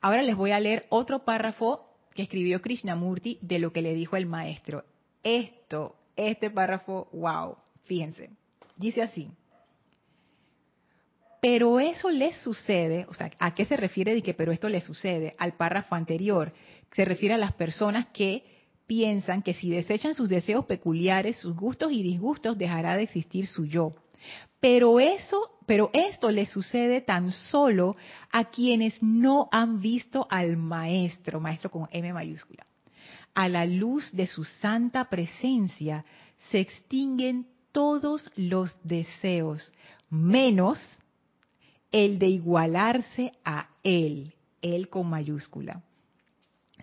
[0.04, 4.18] Ahora les voy a leer otro párrafo que escribió Krishnamurti de lo que le dijo
[4.18, 4.84] el maestro.
[5.24, 8.30] Esto, este párrafo, wow, fíjense.
[8.76, 9.32] Dice así.
[11.42, 14.82] Pero eso le sucede, o sea, ¿a qué se refiere de que pero esto le
[14.82, 15.36] sucede?
[15.38, 16.52] Al párrafo anterior,
[16.92, 18.44] se refiere a las personas que
[18.86, 23.66] piensan que si desechan sus deseos peculiares, sus gustos y disgustos, dejará de existir su
[23.66, 23.94] yo.
[24.60, 27.96] Pero eso, pero esto le sucede tan solo
[28.32, 32.64] a quienes no han visto al maestro, maestro con M mayúscula.
[33.36, 36.06] a la luz de su santa presencia
[36.52, 39.74] se extinguen todos los deseos,
[40.10, 40.80] menos
[41.92, 45.82] el de igualarse a Él, Él con mayúscula.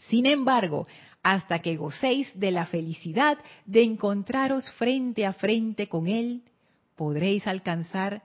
[0.09, 0.87] Sin embargo,
[1.22, 6.42] hasta que gocéis de la felicidad de encontraros frente a frente con Él,
[7.00, 8.22] podréis alcanzar,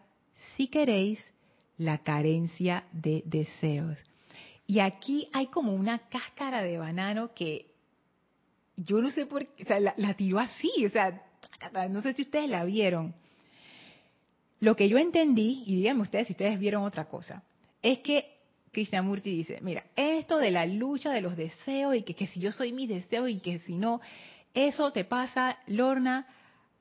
[0.57, 1.23] si queréis,
[1.77, 3.97] la carencia de deseos.
[4.67, 7.67] Y aquí hay como una cáscara de banano que
[8.75, 11.23] yo no sé por qué, o sea, la, tiró así, o sea,
[11.89, 13.15] no sé si ustedes la vieron.
[14.59, 17.43] Lo que yo entendí, y díganme ustedes si ustedes vieron otra cosa,
[17.81, 18.39] es que
[18.73, 22.51] Krishnamurti dice, mira, esto de la lucha de los deseos y que, que si yo
[22.51, 24.01] soy mi deseo y que si no,
[24.53, 26.27] eso te pasa, Lorna,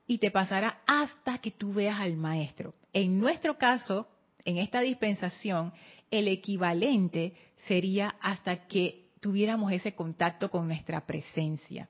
[0.07, 2.73] y te pasará hasta que tú veas al maestro.
[2.93, 4.07] En nuestro caso,
[4.43, 5.73] en esta dispensación,
[6.11, 7.33] el equivalente
[7.67, 11.89] sería hasta que tuviéramos ese contacto con nuestra presencia.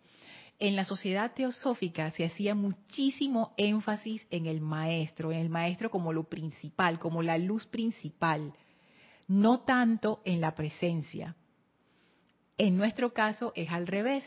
[0.58, 6.14] En la sociedad teosófica se hacía muchísimo énfasis en el maestro, en el maestro como
[6.14, 8.54] lo principal, como la luz principal,
[9.28, 11.36] no tanto en la presencia.
[12.58, 14.24] En nuestro caso es al revés.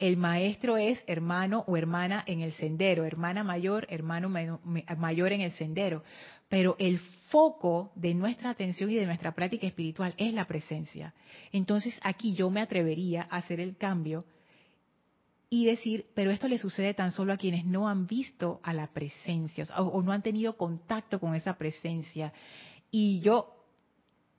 [0.00, 5.52] El maestro es hermano o hermana en el sendero, hermana mayor, hermano mayor en el
[5.52, 6.02] sendero.
[6.48, 11.12] Pero el foco de nuestra atención y de nuestra práctica espiritual es la presencia.
[11.52, 14.24] Entonces aquí yo me atrevería a hacer el cambio
[15.50, 18.86] y decir, pero esto le sucede tan solo a quienes no han visto a la
[18.86, 22.32] presencia o, no han tenido contacto con esa presencia.
[22.90, 23.59] Y yo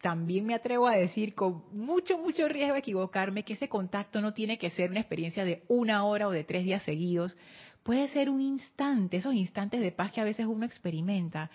[0.01, 4.33] también me atrevo a decir con mucho, mucho riesgo de equivocarme que ese contacto no
[4.33, 7.37] tiene que ser una experiencia de una hora o de tres días seguidos.
[7.83, 11.49] Puede ser un instante, esos instantes de paz que a veces uno experimenta.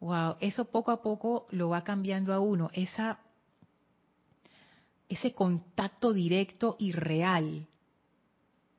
[0.00, 2.70] Wow, eso poco a poco lo va cambiando a uno.
[2.72, 3.18] Esa,
[5.08, 7.66] ese contacto directo y real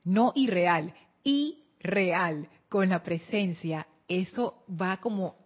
[0.04, 5.36] no irreal, y real con la presencia, eso va como,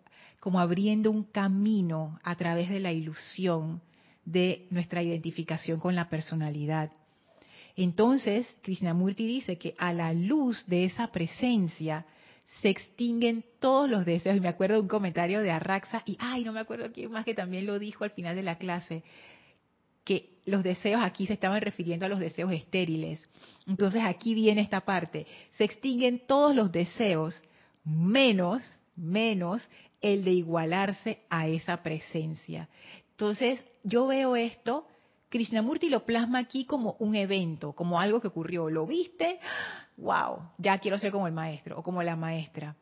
[0.45, 3.81] como abriendo un camino a través de la ilusión
[4.27, 6.93] de nuestra identificación con la personalidad.
[7.77, 12.05] Entonces, Krishnamurti dice que a la luz de esa presencia
[12.61, 14.37] se extinguen todos los deseos.
[14.37, 17.25] Y me acuerdo de un comentario de Arraxa, y ay, no me acuerdo quién más
[17.25, 19.03] que también lo dijo al final de la clase,
[20.05, 23.27] que los deseos aquí se estaban refiriendo a los deseos estériles.
[23.67, 25.27] Entonces aquí viene esta parte.
[25.53, 27.43] Se extinguen todos los deseos
[27.83, 28.63] menos,
[28.95, 29.63] menos
[30.05, 32.69] el de igualarse a esa presencia.
[33.12, 34.87] Entonces yo veo esto,
[35.31, 38.69] Krishnamurti lo plasma aquí como un evento, como algo que ocurrió.
[38.69, 39.40] ¿Lo viste?
[39.97, 40.51] ¡Wow!
[40.59, 42.77] Ya quiero ser como el maestro o como la maestra.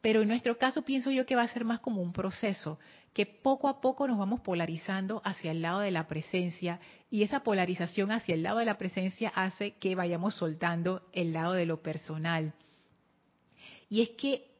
[0.00, 2.80] Pero en nuestro caso pienso yo que va a ser más como un proceso,
[3.12, 7.44] que poco a poco nos vamos polarizando hacia el lado de la presencia y esa
[7.44, 11.82] polarización hacia el lado de la presencia hace que vayamos soltando el lado de lo
[11.82, 12.52] personal.
[13.88, 14.53] Y es que,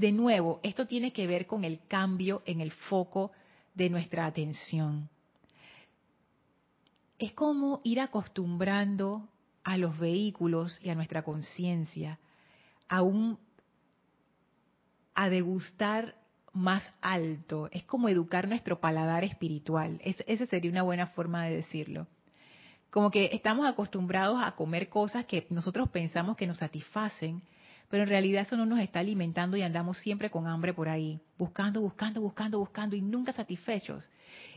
[0.00, 3.32] de nuevo, esto tiene que ver con el cambio en el foco
[3.74, 5.10] de nuestra atención.
[7.18, 9.28] Es como ir acostumbrando
[9.62, 12.18] a los vehículos y a nuestra conciencia
[12.88, 13.38] a un
[15.14, 16.16] a degustar
[16.54, 17.68] más alto.
[17.70, 20.00] Es como educar nuestro paladar espiritual.
[20.02, 22.06] Es, esa sería una buena forma de decirlo.
[22.90, 27.42] Como que estamos acostumbrados a comer cosas que nosotros pensamos que nos satisfacen,
[27.90, 31.20] pero en realidad eso no nos está alimentando y andamos siempre con hambre por ahí,
[31.36, 34.08] buscando, buscando, buscando, buscando y nunca satisfechos.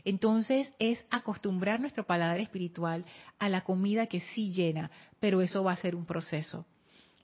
[0.04, 3.04] Entonces es acostumbrar nuestro paladar espiritual
[3.40, 6.64] a la comida que sí llena, pero eso va a ser un proceso.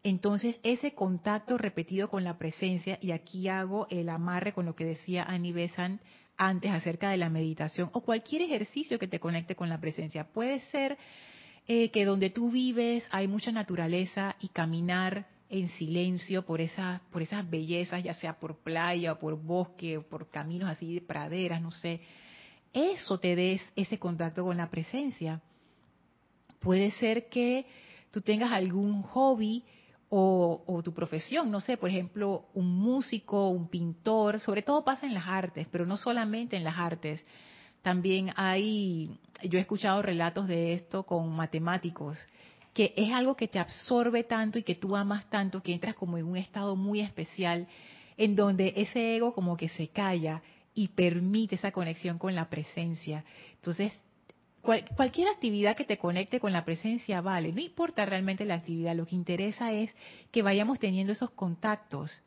[0.02, 4.86] Entonces, ese contacto repetido con la presencia, y aquí hago el amarre con lo que
[4.86, 6.00] decía Annie Besant
[6.38, 10.24] antes acerca de la meditación, o cualquier ejercicio que te conecte con la presencia.
[10.24, 10.96] Puede ser
[11.68, 17.22] eh, que donde tú vives hay mucha naturaleza y caminar en silencio por, esa, por
[17.22, 21.60] esas bellezas, ya sea por playa o por bosque o por caminos así de praderas,
[21.60, 22.00] no sé.
[22.72, 25.42] Eso te des ese contacto con la presencia.
[26.60, 27.66] Puede ser que
[28.12, 29.64] tú tengas algún hobby
[30.12, 35.14] o, tu profesión, no sé, por ejemplo, un músico, un pintor, sobre todo pasa en
[35.14, 37.24] las artes, pero no solamente en las artes.
[37.82, 42.18] También hay, yo he escuchado relatos de esto con matemáticos,
[42.74, 46.18] que es algo que te absorbe tanto y que tú amas tanto que entras como
[46.18, 47.66] en un estado muy especial
[48.16, 50.42] en donde ese ego como que se calla
[50.74, 53.24] y permite esa conexión con la presencia.
[53.54, 53.98] Entonces
[54.62, 59.06] cualquier actividad que te conecte con la presencia vale, no importa realmente la actividad, lo
[59.06, 59.94] que interesa es
[60.30, 62.22] que vayamos teniendo esos contactos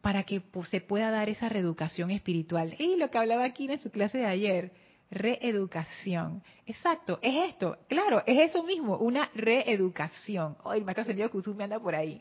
[0.00, 2.74] para que pues, se pueda dar esa reeducación espiritual.
[2.78, 4.72] Y lo que hablaba aquí en su clase de ayer,
[5.10, 6.42] Reeducación.
[6.66, 7.78] Exacto, es esto.
[7.88, 10.56] Claro, es eso mismo, una reeducación.
[10.64, 12.20] Ay, el maestro ascendido Kusum me anda por ahí.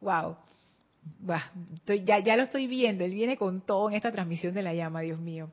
[0.00, 0.36] Wow.
[2.04, 5.02] ya, ya lo estoy viendo, él viene con todo en esta transmisión de la llama,
[5.02, 5.50] Dios mío.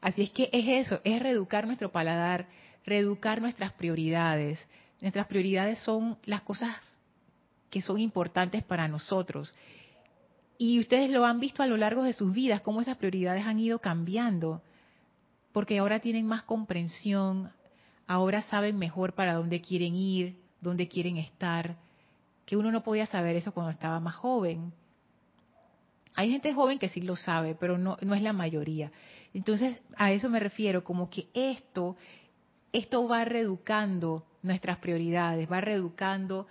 [0.00, 2.46] Así es que es eso, es reeducar nuestro paladar,
[2.86, 4.66] reeducar nuestras prioridades.
[5.00, 6.74] Nuestras prioridades son las cosas
[7.70, 9.54] que son importantes para nosotros.
[10.56, 13.58] Y ustedes lo han visto a lo largo de sus vidas, cómo esas prioridades han
[13.60, 14.62] ido cambiando,
[15.52, 17.50] porque ahora tienen más comprensión,
[18.06, 21.76] ahora saben mejor para dónde quieren ir, dónde quieren estar,
[22.44, 24.72] que uno no podía saber eso cuando estaba más joven.
[26.14, 28.90] Hay gente joven que sí lo sabe, pero no, es la mayoría.
[29.34, 31.96] Entonces, a eso me refiero, como que esto,
[32.72, 36.46] esto va reeducando nuestras prioridades, va reeducando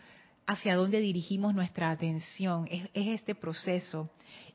[0.46, 2.68] hacia dónde dirigimos nuestra atención.
[2.72, 4.10] Es, este proceso.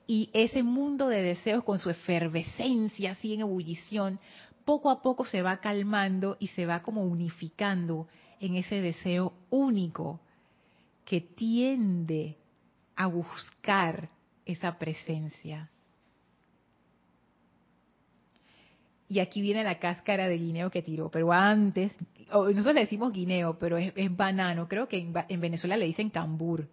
[0.06, 4.18] Y ese mundo de deseos con su efervescencia, así en ebullición,
[4.64, 8.08] poco a poco se va calmando y se va como unificando
[8.40, 10.20] en ese deseo único
[11.04, 12.36] que tiende
[12.96, 14.08] a buscar
[14.44, 15.70] esa presencia.
[19.12, 21.10] y aquí viene la cáscara de guineo que tiró.
[21.10, 21.92] Pero antes,
[22.32, 24.66] nosotros le decimos guineo, pero es, banano.
[24.68, 26.66] Creo que en, Venezuela le dicen cambur.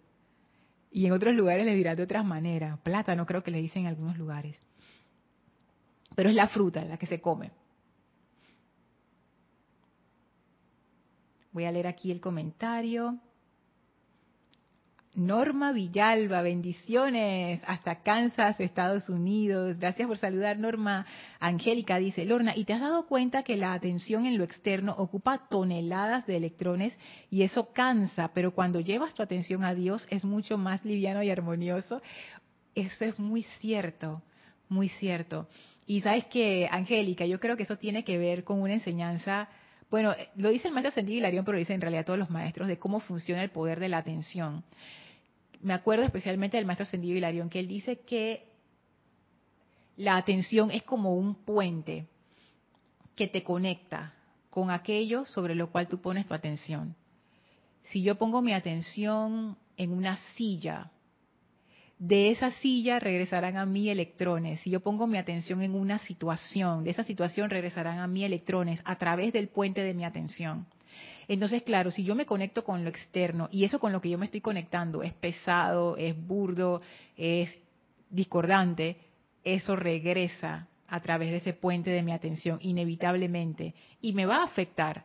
[0.90, 2.78] Y en otros lugares le dirán de otras maneras.
[2.80, 4.58] Plátano creo que le dicen en algunos lugares.
[6.16, 7.52] Pero es la fruta la que se come.
[11.52, 13.18] Voy a leer aquí el comentario.
[15.14, 19.76] Norma Villalba, bendiciones hasta Kansas, Estados Unidos.
[19.76, 21.04] Gracias por saludar, Norma.
[21.40, 25.48] Angélica dice, Lorna, ¿y te has dado cuenta que la atención en lo externo ocupa
[25.50, 26.96] toneladas de electrones
[27.28, 31.30] y eso cansa, pero cuando llevas tu atención a Dios es mucho más liviano y
[31.30, 32.00] armonioso?
[32.76, 34.22] Eso es muy cierto,
[34.68, 35.48] muy cierto.
[35.88, 39.48] Y sabes que, Angélica, yo creo que eso tiene que ver con una enseñanza
[39.90, 42.68] bueno, lo dice el maestro Ascendido Hilarión, pero lo dicen en realidad todos los maestros,
[42.68, 44.64] de cómo funciona el poder de la atención
[45.62, 48.48] me acuerdo especialmente del maestro Ascendido Hilarión, que él dice que
[49.96, 52.06] la atención es como un puente
[53.14, 54.14] que te conecta
[54.48, 56.96] con aquello sobre lo cual tú pones tu atención.
[57.82, 60.90] Si yo pongo mi atención en una silla,
[62.00, 64.60] de esa silla regresarán a mí electrones.
[64.62, 68.80] Si yo pongo mi atención en una situación, de esa situación regresarán a mí electrones
[68.86, 70.66] a través del puente de mi atención.
[71.28, 74.16] Entonces, claro, si yo me conecto con lo externo y eso con lo que yo
[74.16, 76.80] me estoy conectando es pesado, es burdo,
[77.18, 77.54] es
[78.08, 78.96] discordante,
[79.44, 84.44] eso regresa a través de ese puente de mi atención inevitablemente y me va a
[84.44, 85.04] afectar,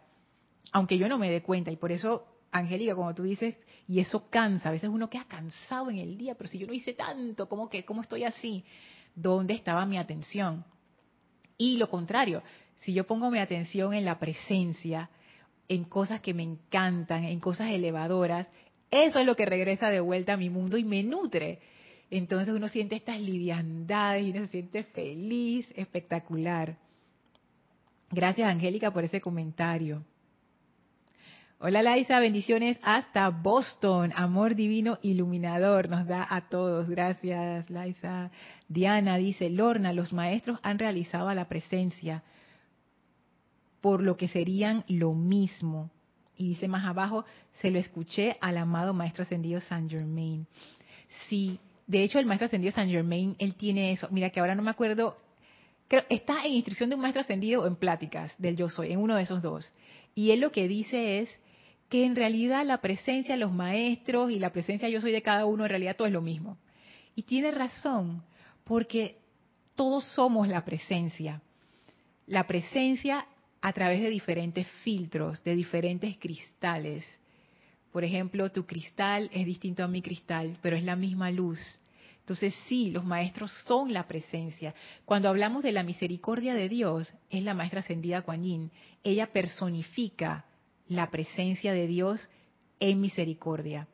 [0.71, 1.71] aunque yo no me dé cuenta.
[1.71, 3.57] Y por eso, Angélica, como tú dices,
[3.87, 6.73] y eso cansa, a veces uno queda cansado en el día, pero si yo no
[6.73, 8.63] hice tanto, ¿cómo, que, cómo estoy así?
[9.15, 10.65] ¿Dónde estaba mi atención?
[11.57, 12.41] Y lo contrario,
[12.79, 15.09] si yo pongo mi atención en la presencia,
[15.67, 18.47] en cosas que me encantan, en cosas elevadoras,
[18.89, 21.59] eso es lo que regresa de vuelta a mi mundo y me nutre.
[22.09, 26.77] Entonces uno siente estas liviandades y uno se siente feliz, espectacular.
[28.11, 30.03] Gracias Angélica por ese comentario.
[31.57, 34.11] Hola Laisa, bendiciones hasta Boston.
[34.13, 36.89] Amor divino iluminador nos da a todos.
[36.89, 38.29] Gracias Laisa.
[38.67, 42.23] Diana dice, Lorna, los maestros han realizado a la presencia
[43.79, 45.89] por lo que serían lo mismo.
[46.35, 47.23] Y dice más abajo,
[47.61, 50.45] se lo escuché al amado Maestro Ascendido Saint Germain.
[51.29, 54.09] Sí, de hecho el Maestro Ascendido Saint Germain, él tiene eso.
[54.11, 55.17] Mira que ahora no me acuerdo,
[55.87, 58.99] creo, está en instrucción de un Maestro Ascendido o en pláticas del Yo Soy, en
[58.99, 59.71] uno de esos dos.
[60.13, 61.39] Y él lo que dice es
[61.89, 65.45] que en realidad la presencia de los maestros y la presencia Yo Soy de cada
[65.45, 66.57] uno, en realidad todo es lo mismo.
[67.15, 68.23] Y tiene razón,
[68.63, 69.17] porque
[69.75, 71.41] todos somos la presencia.
[72.27, 73.27] La presencia
[73.61, 77.05] a través de diferentes filtros, de diferentes cristales.
[77.91, 81.59] Por ejemplo, tu cristal es distinto a mi cristal, pero es la misma luz.
[82.19, 84.73] Entonces sí, los maestros son la presencia.
[85.05, 88.71] Cuando hablamos de la misericordia de Dios, es la maestra ascendida Kuan
[89.03, 90.45] Ella personifica
[90.87, 92.29] la presencia de Dios
[92.79, 93.87] en misericordia.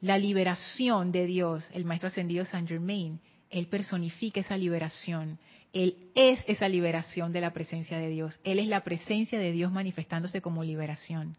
[0.00, 5.38] La liberación de Dios, el maestro ascendido Saint Germain, él personifica esa liberación.
[5.72, 8.40] Él es esa liberación de la presencia de Dios.
[8.44, 11.36] Él es la presencia de Dios manifestándose como liberación.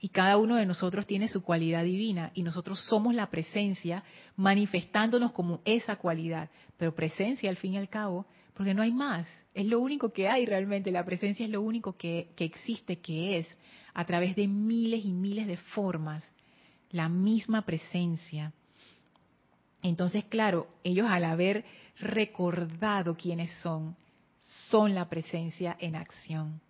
[0.00, 4.04] Y cada uno de nosotros tiene su cualidad divina y nosotros somos la presencia
[4.36, 6.50] manifestándonos como esa cualidad.
[6.76, 9.28] Pero presencia al fin y al cabo, porque no hay más.
[9.54, 10.92] Es lo único que hay realmente.
[10.92, 13.58] La presencia es lo único que, que existe, que es
[13.98, 16.22] a través de miles y miles de formas.
[16.92, 18.52] La misma presencia.
[19.82, 21.64] Entonces, claro, ellos al haber
[21.98, 23.96] recordado quiénes son,
[24.70, 26.60] son la presencia en acción.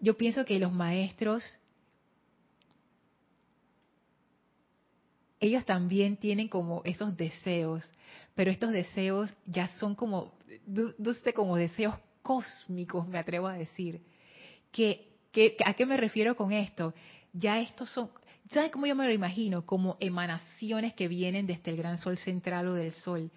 [0.00, 1.44] Yo pienso que los maestros,
[5.38, 7.92] ellos también tienen como esos deseos,
[8.34, 10.32] pero estos deseos ya son como,
[11.32, 14.02] como deseos cósmicos, me atrevo a decir.
[14.72, 15.13] Que,
[15.64, 16.94] ¿A qué me refiero con esto?
[17.32, 18.10] Ya estos son,
[18.52, 19.66] ¿sabes cómo yo me lo imagino?
[19.66, 23.30] Como emanaciones que vienen desde el gran sol central o del sol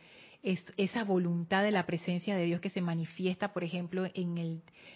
[0.43, 4.37] es esa voluntad de la presencia de Dios que se manifiesta, por ejemplo, en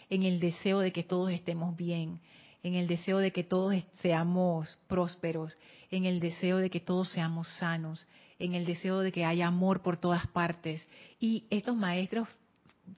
[0.10, 2.22] el deseo de que todos estemos bien,
[2.64, 5.58] en el deseo de que todos seamos prósperos,
[5.89, 9.82] en el deseo de que todos seamos sanos, en el deseo de que haya amor
[9.82, 10.88] por todas partes.
[11.20, 12.28] Y estos maestros,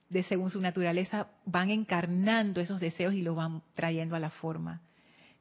[0.08, 4.82] de según su naturaleza, van encarnando esos deseos y los van trayendo a la forma.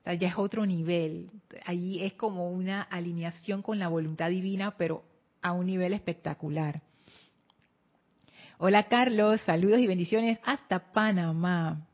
[0.05, 1.31] ya es otro nivel.
[1.65, 5.03] Allí es como una alineación con la voluntad divina, pero
[5.41, 6.81] a un nivel espectacular.
[8.57, 11.87] Hola Carlos, saludos y bendiciones hasta Panamá.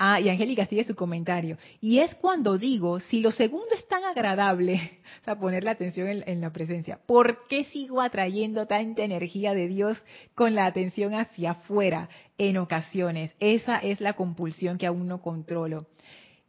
[0.00, 1.58] Ah, y Angélica sigue su comentario.
[1.80, 6.22] Y es cuando digo, si lo segundo es tan agradable, o sea, poner la atención
[6.24, 10.04] en, la presencia, ¿por qué sigo atrayendo tanta energía de Dios
[10.36, 13.34] con la atención hacia afuera en ocasiones?
[13.40, 15.88] Esa es la compulsión que aún no controlo.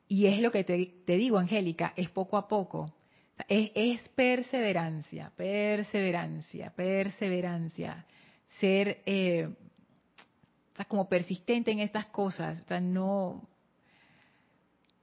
[0.08, 2.94] Y es lo que te, digo, Angélica, es poco a poco.
[3.48, 8.06] Es, perseverancia, perseverancia, perseverancia.
[8.60, 9.50] Ser eh,
[10.88, 12.64] como persistente en estas cosas.
[12.82, 13.48] no,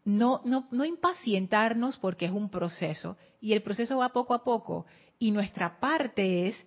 [0.05, 3.17] no, no, no impacientarnos porque es un proceso.
[3.41, 4.87] Y el proceso va poco a poco.
[5.19, 6.67] Y nuestra parte es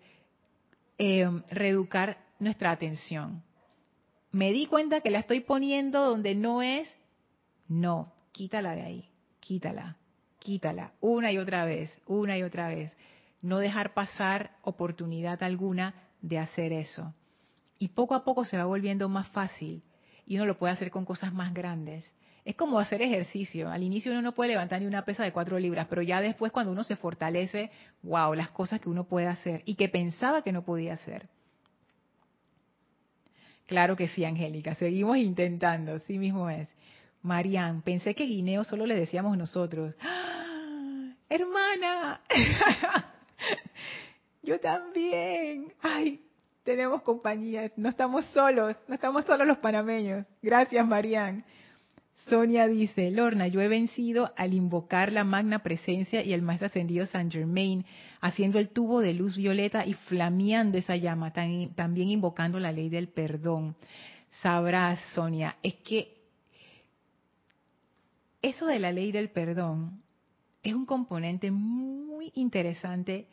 [0.97, 3.43] eh, reeducar nuestra atención.
[4.31, 6.89] Me di cuenta que la estoy poniendo donde no es.
[7.67, 9.97] No, quítala de ahí, quítala
[10.39, 12.95] quítala una y otra vez, una y otra vez.
[13.41, 17.13] No dejar pasar oportunidad alguna de hacer eso.
[17.79, 19.81] Y poco a poco se va volviendo más fácil
[20.25, 22.05] y uno lo puede hacer con cosas más grandes.
[22.45, 23.69] Es como hacer ejercicio.
[23.69, 26.51] Al inicio uno no puede levantar ni una pesa de cuatro libras, pero ya después
[26.51, 27.71] cuando uno se fortalece,
[28.03, 31.29] wow, las cosas que uno puede hacer y que pensaba que no podía hacer.
[33.65, 34.75] Claro que sí, Angélica.
[34.75, 36.67] Seguimos intentando, sí mismo es.
[37.21, 39.95] Marian, pensé que guineo solo le decíamos nosotros.
[40.01, 41.13] ¡Ah!
[41.29, 42.21] Hermana,
[44.41, 45.71] yo también.
[45.81, 46.19] Ay,
[46.63, 50.25] tenemos compañía, no estamos solos, no estamos solos los panameños.
[50.41, 51.43] Gracias, Marian.
[52.27, 57.05] Sonia dice, Lorna, yo he vencido al invocar la magna presencia y el maestro ascendido
[57.05, 57.85] San Germain,
[58.21, 63.07] haciendo el tubo de luz violeta y flameando esa llama, también invocando la ley del
[63.07, 63.75] perdón.
[64.41, 66.19] Sabrás, Sonia, es que
[68.41, 70.03] eso de la ley del perdón
[70.61, 73.27] es un componente muy interesante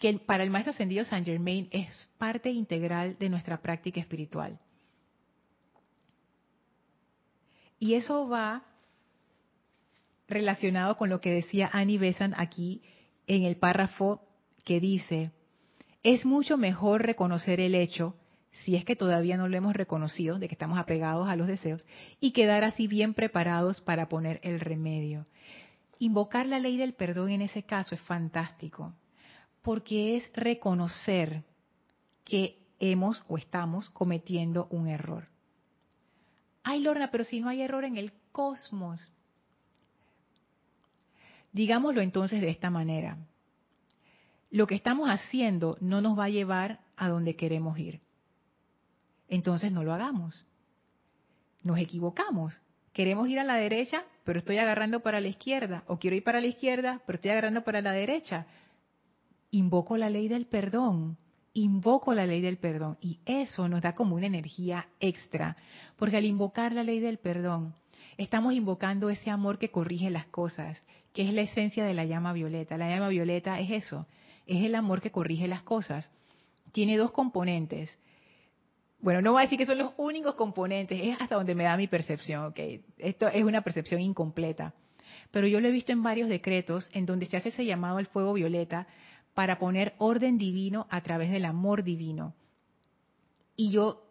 [0.00, 4.58] que para el maestro ascendido Saint Germain es parte integral de nuestra práctica espiritual.
[7.78, 8.64] Y eso va
[10.26, 12.82] relacionado con lo que decía Annie Besant aquí
[13.26, 14.22] en el párrafo
[14.64, 15.32] que dice,
[16.02, 18.16] es mucho mejor reconocer el hecho
[18.52, 21.86] si es que todavía no lo hemos reconocido, de que estamos apegados a los deseos,
[22.18, 25.24] y quedar así bien preparados para poner el remedio.
[25.98, 28.92] Invocar la ley del perdón en ese caso es fantástico,
[29.62, 31.44] porque es reconocer
[32.24, 35.24] que hemos o estamos cometiendo un error.
[36.62, 39.10] Ay, Lorna, pero si no hay error en el cosmos.
[41.52, 43.18] Digámoslo entonces de esta manera.
[44.50, 48.00] Lo que estamos haciendo no nos va a llevar a donde queremos ir
[49.30, 50.44] entonces no lo hagamos.
[51.62, 52.60] Nos equivocamos.
[52.92, 55.84] Queremos ir a la derecha, pero estoy agarrando para la izquierda.
[55.86, 58.46] O quiero ir para la izquierda, pero estoy agarrando para la derecha.
[59.50, 61.16] Invoco la ley del perdón.
[61.52, 62.96] Invoco la ley del perdón.
[63.00, 65.56] Y eso nos da como una energía extra.
[65.96, 67.74] Porque al invocar la ley del perdón,
[68.16, 72.32] estamos invocando ese amor que corrige las cosas, que es la esencia de la llama
[72.32, 72.78] violeta.
[72.78, 74.06] La llama violeta es eso,
[74.46, 76.08] es el amor que corrige las cosas.
[76.72, 77.98] Tiene dos componentes
[79.02, 81.76] bueno, no voy a decir que son los únicos componentes, es hasta donde me da
[81.76, 82.58] mi percepción, ¿ok?
[82.98, 84.74] Esto es una percepción incompleta.
[85.30, 88.06] Pero yo lo he visto en varios decretos en donde se hace ese llamado al
[88.06, 88.86] fuego violeta
[89.34, 92.34] para poner orden divino a través del amor divino.
[93.56, 94.02] Y yo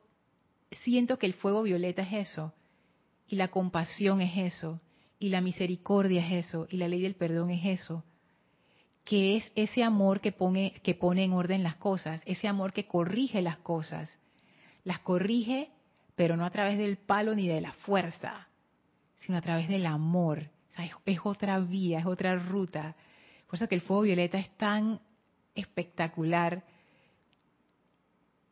[0.72, 2.54] siento que el fuego violeta es eso,
[3.28, 4.80] y la compasión es eso,
[5.20, 8.04] y la misericordia es eso, y la ley del perdón es eso,
[9.04, 12.88] que es ese amor que pone, que pone en orden las cosas, ese amor que
[12.88, 14.20] corrige las cosas
[14.84, 15.70] las corrige,
[16.16, 18.48] pero no a través del palo ni de la fuerza,
[19.20, 20.50] sino a través del amor.
[21.06, 22.96] es, otra vía, es otra ruta.
[23.48, 25.00] Por eso que el fuego violeta es tan
[25.56, 26.64] espectacular.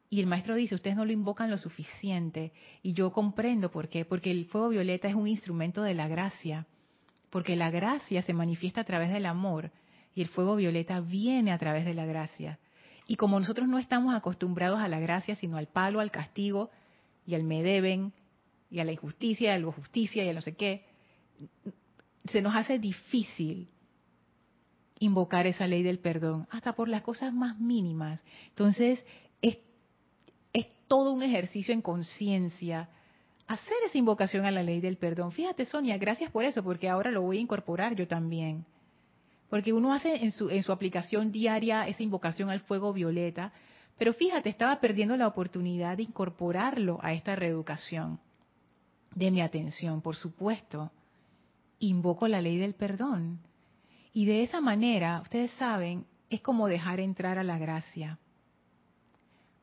[0.10, 2.54] Y el maestro dice, ustedes no lo invocan lo suficiente.
[2.82, 4.06] Y yo comprendo por qué.
[4.06, 6.66] Porque el fuego violeta es un instrumento de la gracia.
[7.30, 9.72] Porque la gracia se manifiesta a través del amor.
[10.16, 12.60] Y el fuego violeta viene a través de la gracia.
[13.08, 16.72] Y como nosotros no estamos acostumbrados a la gracia, sino al palo, al castigo
[17.26, 18.14] y al me deben
[18.70, 20.86] y a la injusticia, a la justicia y a no sé qué,
[22.26, 23.70] se nos hace difícil
[25.00, 28.24] invocar esa ley del perdón, hasta por las cosas más mínimas.
[28.50, 29.06] Entonces,
[29.42, 29.58] es,
[30.54, 32.90] es todo un ejercicio en conciencia
[33.48, 35.32] hacer esa invocación a la ley del perdón.
[35.32, 38.66] Fíjate, Sonia, gracias por eso, porque ahora lo voy a incorporar yo también.
[39.50, 43.54] Porque uno hace en su, en su aplicación diaria esa invocación al fuego violeta,
[43.98, 48.20] pero fíjate, estaba perdiendo la oportunidad de incorporarlo a esta reeducación
[49.16, 50.92] de mi atención, por supuesto.
[51.80, 53.40] Invoco la ley del perdón.
[54.18, 58.18] Y de esa manera, ustedes saben, es como dejar entrar a la gracia.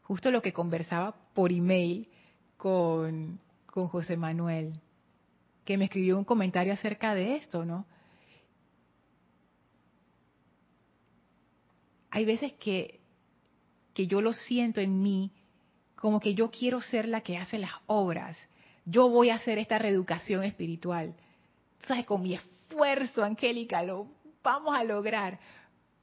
[0.05, 2.09] Justo lo que conversaba por email
[2.57, 4.75] con, con José Manuel,
[5.65, 7.85] que me escribió un comentario acerca de esto, ¿no?
[12.13, 13.01] hay veces que,
[13.93, 15.33] que yo lo siento en mí
[15.97, 18.39] como que yo quiero ser la que hace las obras.
[18.85, 21.17] Yo voy a hacer esta reeducación espiritual.
[21.89, 22.05] ¿Sabes?
[22.05, 24.07] Con mi esfuerzo, Angélica, lo
[24.45, 25.41] vamos a lograr.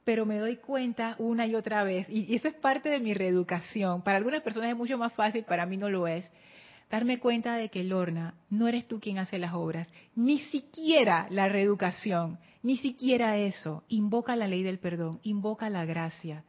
[0.04, 3.14] Pero me doy cuenta una y otra vez, y, y eso es parte de mi
[3.14, 4.02] reeducación.
[4.02, 6.30] Para algunas personas es mucho más fácil, para mí no lo es
[6.92, 11.48] darme cuenta de que Lorna, no eres tú quien hace las obras, ni siquiera la
[11.48, 13.82] reeducación, ni siquiera eso.
[13.88, 16.44] Invoca la ley del perdón, invoca la gracia.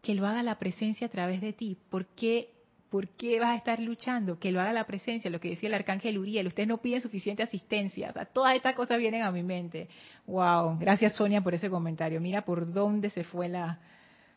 [0.00, 1.76] Que lo haga la presencia a través de ti.
[1.90, 2.50] ¿Por qué,
[2.90, 4.38] ¿Por qué vas a estar luchando?
[4.38, 6.46] Que lo haga la presencia, lo que decía el arcángel Uriel.
[6.46, 8.08] Ustedes no piden suficiente asistencia.
[8.08, 9.88] O sea, todas estas cosas vienen a mi mente.
[10.26, 12.20] Wow, gracias Sonia por ese comentario.
[12.20, 13.78] Mira por dónde se fue la,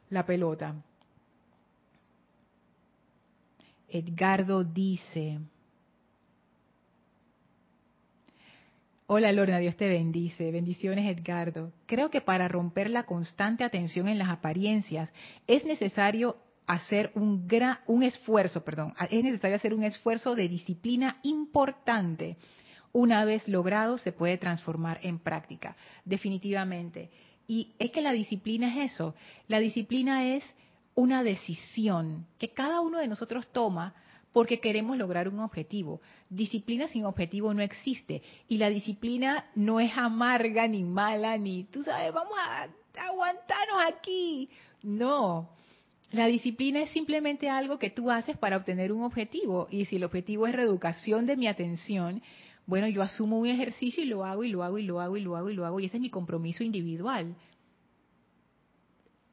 [0.09, 0.75] la pelota.
[3.87, 5.39] Edgardo dice,
[9.13, 10.51] Hola Lorna, Dios te bendice.
[10.51, 11.73] Bendiciones Edgardo.
[11.85, 15.11] Creo que para romper la constante atención en las apariencias
[15.47, 16.37] es necesario
[16.73, 22.37] hacer un, gran, un esfuerzo, perdón, es necesario hacer un esfuerzo de disciplina importante.
[22.93, 27.09] Una vez logrado se puede transformar en práctica, definitivamente.
[27.47, 29.15] Y es que la disciplina es eso.
[29.47, 30.43] La disciplina es
[30.95, 33.93] una decisión que cada uno de nosotros toma
[34.31, 36.01] porque queremos lograr un objetivo.
[36.29, 41.83] Disciplina sin objetivo no existe y la disciplina no es amarga ni mala ni, tú
[41.83, 42.67] sabes, vamos a
[43.07, 44.49] aguantarnos aquí.
[44.83, 45.49] No,
[46.11, 50.03] la disciplina es simplemente algo que tú haces para obtener un objetivo y si el
[50.03, 52.21] objetivo es reeducación de mi atención,
[52.65, 55.21] bueno, yo asumo un ejercicio y lo hago y lo hago y lo hago y
[55.21, 57.35] lo hago y lo hago y ese es mi compromiso individual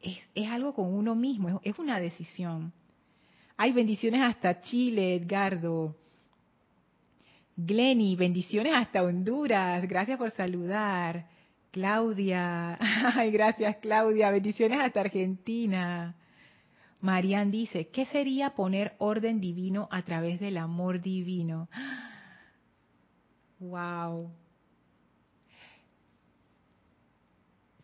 [0.01, 2.73] es, algo con uno mismo, es, una decisión.
[3.57, 5.97] Hay bendiciones hasta Chile, Edgardo.
[7.57, 9.87] Glenny, bendiciones hasta Honduras.
[9.89, 11.27] Gracias por saludar.
[11.73, 12.79] Claudia,
[13.17, 14.31] ay, gracias Claudia.
[14.31, 16.15] Bendiciones hasta Argentina.
[17.01, 21.69] Marian dice, ¿qué sería poner orden divino a través del amor divino?
[23.61, 24.31] Wow.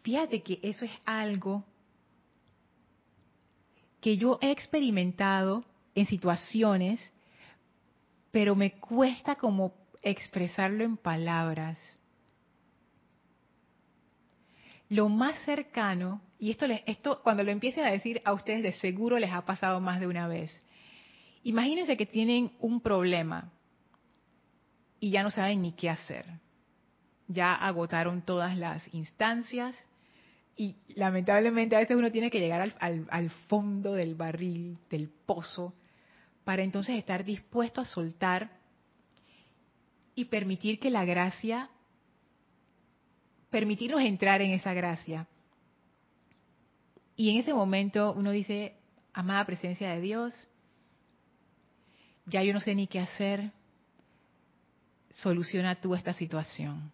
[0.03, 1.65] Fíjate que eso es algo
[4.01, 7.12] que yo he experimentado en situaciones,
[8.31, 11.79] pero me cuesta como expresarlo en palabras.
[14.89, 19.18] Lo más cercano, y esto, esto cuando lo empiece a decir a ustedes de seguro
[19.18, 20.61] les ha pasado más de una vez.
[21.43, 23.53] Imagínense que tienen un problema
[25.01, 26.24] y ya no saben ni qué hacer.
[27.28, 29.76] Ya agotaron todas las instancias,
[30.57, 35.74] y lamentablemente a veces uno tiene que llegar al, fondo del barril, del pozo,
[36.45, 38.51] para entonces estar dispuesto a soltar
[40.14, 41.70] y permitir que la gracia,
[43.55, 45.28] permitirnos entrar en esa gracia.
[47.14, 48.74] Y en ese momento uno dice,
[49.12, 50.34] amada presencia de Dios,
[52.26, 53.52] ya yo no sé ni qué hacer,
[55.11, 56.90] soluciona tú esta situación.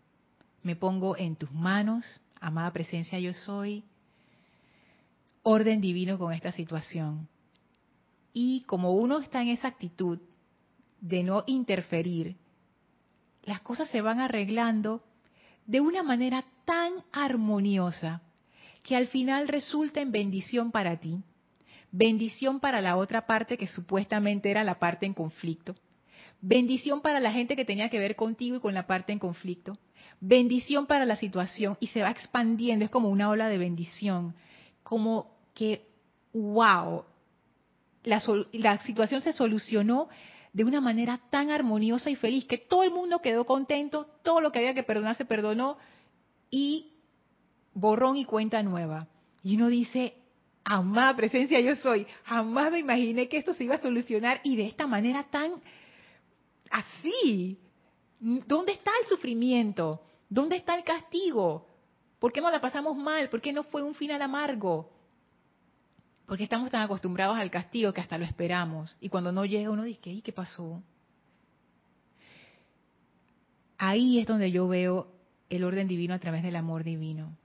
[0.62, 3.82] Me pongo en tus manos amada presencia yo soy,
[5.42, 7.26] orden divino con esta situación.
[8.34, 10.18] Y como uno está en esa actitud
[11.00, 12.36] de no interferir,
[13.44, 15.02] las cosas se van arreglando
[15.70, 18.22] de una manera tan armoniosa
[18.82, 21.22] que al final resulta en bendición para ti,
[21.92, 25.76] bendición para la otra parte que supuestamente era la parte en conflicto,
[26.40, 29.78] bendición para la gente que tenía que ver contigo y con la parte en conflicto,
[30.20, 34.34] bendición para la situación y se va expandiendo, es como una ola de bendición
[34.82, 35.86] como que,
[36.32, 37.04] wow,
[38.02, 38.20] la,
[38.54, 40.08] la situación se solucionó
[40.52, 44.50] de una manera tan armoniosa y feliz que todo el mundo quedó contento, todo lo
[44.50, 45.78] que había que perdonar se perdonó
[46.50, 46.92] y
[47.74, 49.06] borrón y cuenta nueva.
[49.42, 50.14] Y uno dice,
[50.64, 54.66] amada presencia yo soy, jamás me imaginé que esto se iba a solucionar y de
[54.66, 55.52] esta manera tan
[56.70, 57.58] así.
[58.18, 60.02] ¿Dónde está el sufrimiento?
[60.28, 61.66] ¿Dónde está el castigo?
[62.18, 63.30] ¿Por qué no la pasamos mal?
[63.30, 64.90] ¿Por qué no fue un final amargo?
[66.30, 68.96] Porque estamos tan acostumbrados al castigo que hasta lo esperamos.
[69.00, 70.80] Y cuando no llega uno dice, ¿y qué pasó?
[73.76, 75.08] Ahí es donde yo veo
[75.48, 77.36] el orden divino a través del amor divino.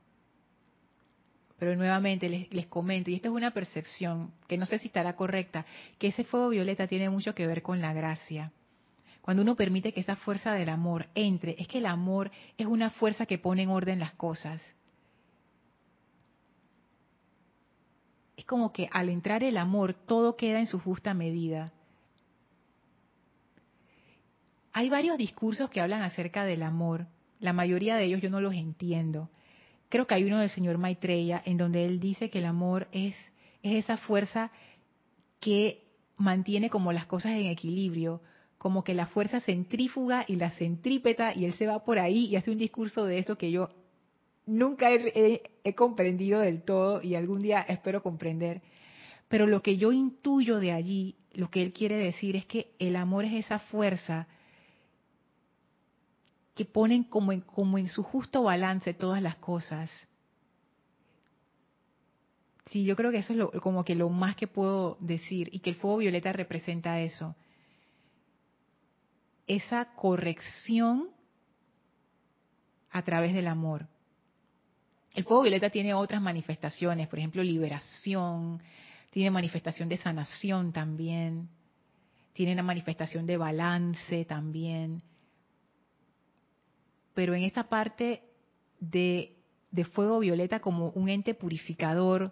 [1.58, 5.16] Pero nuevamente les, les, comento, y esto es una percepción que no sé si estará
[5.16, 5.66] correcta,
[5.98, 8.52] que ese fuego violeta tiene mucho que ver con la gracia.
[9.24, 12.92] Cuando uno permite que esa fuerza del amor entre, es que el amor es una
[12.92, 14.62] fuerza que pone en orden las cosas.
[18.46, 21.74] Es como que al entrar el amor todo queda en su justa medida.
[24.72, 27.08] Hay varios discursos que hablan acerca del amor.
[27.40, 29.30] La mayoría de ellos yo no los entiendo
[29.90, 33.16] creo que hay uno del señor Maitreya en donde él dice que el amor es,
[33.64, 34.52] es esa fuerza
[35.40, 35.84] que
[36.18, 38.22] mantiene como las cosas en equilibrio,
[38.58, 42.36] como que la fuerza centrífuga y la centrípeta, y él se va por ahí y
[42.36, 43.70] hace un discurso de eso que yo
[44.46, 45.42] nunca he,
[45.76, 48.62] comprendido del todo y algún día espero comprender.
[49.28, 52.96] Pero lo que yo intuyo de allí, lo que él quiere decir es que el
[52.96, 54.28] amor es esa fuerza
[56.54, 59.92] que ponen como en, como en su justo balance todas las cosas.
[62.68, 65.60] Sí, yo creo que eso es lo, como que lo más que puedo decir y
[65.60, 67.36] que el fuego violeta representa eso.
[69.48, 71.10] Esa corrección
[72.90, 73.88] a través del amor.
[75.16, 78.62] El fuego violeta tiene otras manifestaciones, por ejemplo, liberación,
[79.10, 81.50] tiene manifestación de sanación también,
[82.34, 85.02] tiene una manifestación de balance también
[87.16, 88.22] pero en esta parte
[88.80, 89.32] de,
[89.94, 92.32] fuego violeta como un ente purificador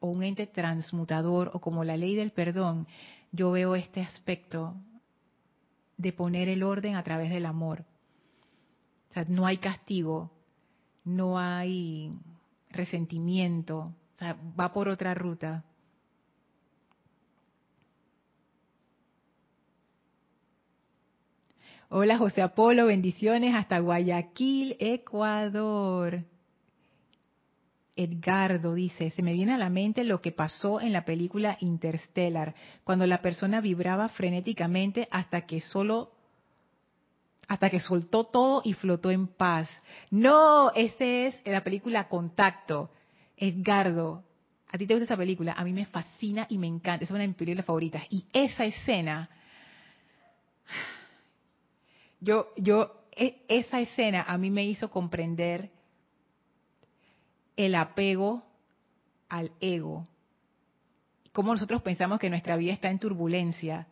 [0.00, 2.88] o un ente transmutador o como la ley del perdón,
[3.30, 4.74] yo veo este aspecto
[5.96, 7.84] de poner el orden a través del amor.
[9.10, 10.32] O sea, no hay castigo,
[11.04, 12.10] no hay
[12.70, 15.64] resentimiento, o sea, va por otra ruta.
[21.88, 26.24] Hola José Apolo, bendiciones hasta Guayaquil, Ecuador.
[27.94, 32.54] Edgardo dice, se me viene a la mente lo que pasó en la película Interstellar,
[32.84, 36.12] cuando la persona vibraba frenéticamente hasta que solo
[37.48, 39.68] hasta que soltó todo y flotó en paz.
[40.10, 42.90] No, ese es la película Contacto.
[43.36, 44.24] Edgardo,
[44.70, 45.52] ¿a ti te gusta esa película?
[45.52, 48.04] A mí me fascina y me encanta, es una de mis películas favoritas.
[48.10, 49.28] Y esa escena,
[52.20, 55.70] yo, yo, e, esa escena a mí me hizo comprender
[57.56, 58.44] el apego
[59.28, 60.04] al ego.
[61.32, 63.88] Cómo nosotros pensamos que nuestra vida está en turbulencia,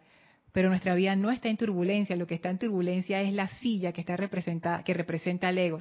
[0.53, 2.17] pero nuestra vida no está en turbulencia.
[2.17, 5.79] Lo que está en turbulencia es la silla que está representada, que representa el ego.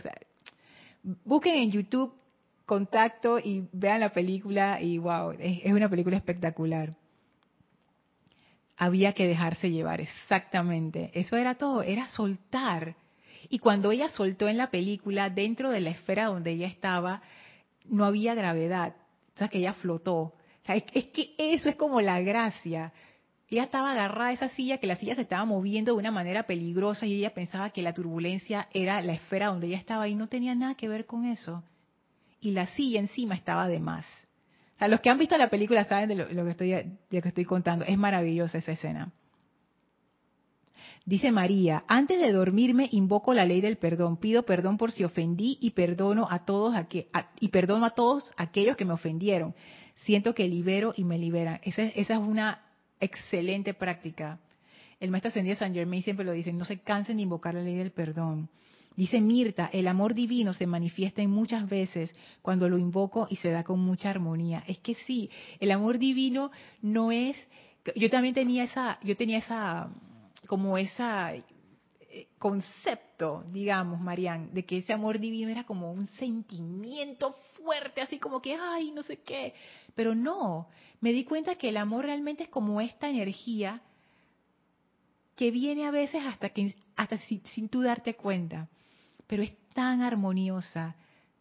[1.24, 2.14] busquen en YouTube
[2.66, 6.92] contacto y vean la película y wow, es una película espectacular
[8.80, 11.12] había que dejarse llevar, exactamente.
[11.14, 12.96] Eso era todo, era soltar.
[13.50, 17.22] Y cuando ella soltó en la película, dentro de la esfera donde ella estaba,
[17.90, 18.96] no había gravedad.
[19.36, 20.34] O sea, que ella flotó.
[20.66, 22.94] es, que eso es como la gracia.
[23.50, 26.44] Ella estaba agarrada a esa silla, que la silla se estaba moviendo de una manera
[26.44, 30.28] peligrosa y ella pensaba que la turbulencia era la esfera donde ella estaba y no
[30.28, 31.64] tenía nada que ver con eso.
[32.42, 34.06] Y la silla encima estaba de más
[34.88, 37.46] los que han visto la película saben de lo, que estoy, de lo que estoy
[37.46, 37.86] contando.
[37.86, 39.12] Es maravillosa esa escena.
[41.06, 45.58] Dice María, antes de dormirme invoco la ley del perdón, pido perdón por si ofendí
[45.60, 46.76] y perdono a todos
[47.40, 49.56] y perdono a todos aquellos que me ofendieron.
[49.96, 51.60] Siento que libero y me liberan.
[51.64, 52.62] Esa es una
[53.00, 54.40] excelente práctica.
[55.00, 57.76] El maestro ascendido San Germain siempre lo dice, no se cansen de invocar la ley
[57.76, 58.50] del perdón.
[58.96, 63.50] Dice Mirta, el amor divino se manifiesta en muchas veces cuando lo invoco y se
[63.50, 64.64] da con mucha armonía.
[64.68, 65.30] Es que sí,
[65.62, 67.38] el amor divino no es,
[67.96, 69.90] yo también tenía esa, yo tenía esa,
[70.48, 77.36] como esa eh, concepto, digamos, Marian, de que ese amor divino era como un sentimiento
[77.70, 79.54] fuerte, así como que, ay, no sé qué.
[79.94, 80.70] Pero no,
[81.02, 83.82] me di cuenta que el amor realmente es como esta energía
[85.36, 88.68] que viene a veces hasta que hasta sin, sin tú darte cuenta
[89.30, 90.96] pero es tan armoniosa,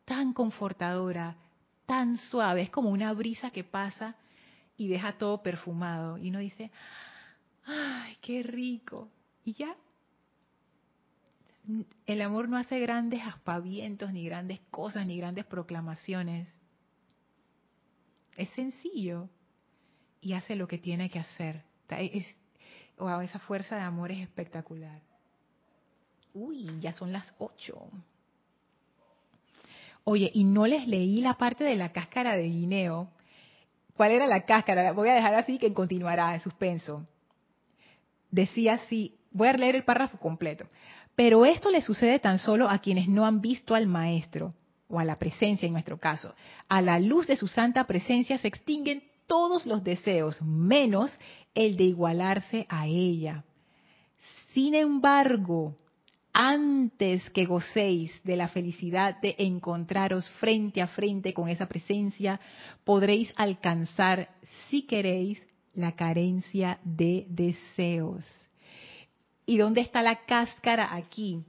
[0.04, 1.38] tan confortadora,
[1.86, 4.14] tan suave, es como una brisa que pasa
[4.76, 6.18] y deja todo perfumado.
[6.18, 6.70] Y uno dice,
[7.64, 9.08] ay, qué rico.
[9.42, 9.74] Y ya.
[12.06, 16.48] El amor no hace grandes aspavientos, ni grandes cosas, ni grandes proclamaciones.
[18.36, 19.28] Es sencillo
[20.20, 21.62] y hace lo que tiene que hacer.
[21.90, 22.26] Es,
[23.22, 25.00] esa fuerza de amor es espectacular.
[26.32, 27.90] Uy, ya son las ocho.
[30.04, 33.10] Oye, y no les leí la parte de la cáscara de guineo.
[33.94, 34.92] ¿Cuál era la cáscara?
[34.92, 37.04] Voy a dejar así que continuará en suspenso.
[38.30, 40.66] Decía así, voy a leer el párrafo completo.
[41.18, 44.50] Pero esto le sucede tan solo a quienes no han visto al maestro,
[44.86, 46.32] o a la presencia en nuestro caso.
[46.68, 51.10] A la luz de su santa presencia se extinguen todos los deseos, menos
[51.56, 53.42] el de igualarse a ella.
[54.54, 55.74] Sin embargo,
[56.32, 62.38] antes que gocéis de la felicidad de encontraros frente a frente con esa presencia,
[62.84, 64.28] podréis alcanzar,
[64.68, 65.44] si queréis,
[65.74, 68.24] la carencia de deseos.
[69.48, 71.42] ¿Y dónde está la cáscara aquí?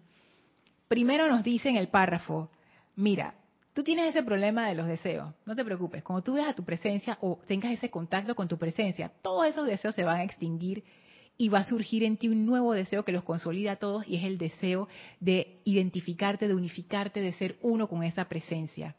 [0.87, 2.49] Primero nos dice en el párrafo,
[2.95, 3.35] mira,
[3.73, 6.63] tú tienes ese problema de los deseos, no te preocupes, cuando tú veas a tu
[6.63, 10.85] presencia o tengas ese contacto con tu presencia, todos esos deseos se van a extinguir
[11.37, 14.15] y va a surgir en ti un nuevo deseo que los consolida a todos y
[14.15, 14.87] es el deseo
[15.19, 18.95] de identificarte, de unificarte, de ser uno con esa presencia.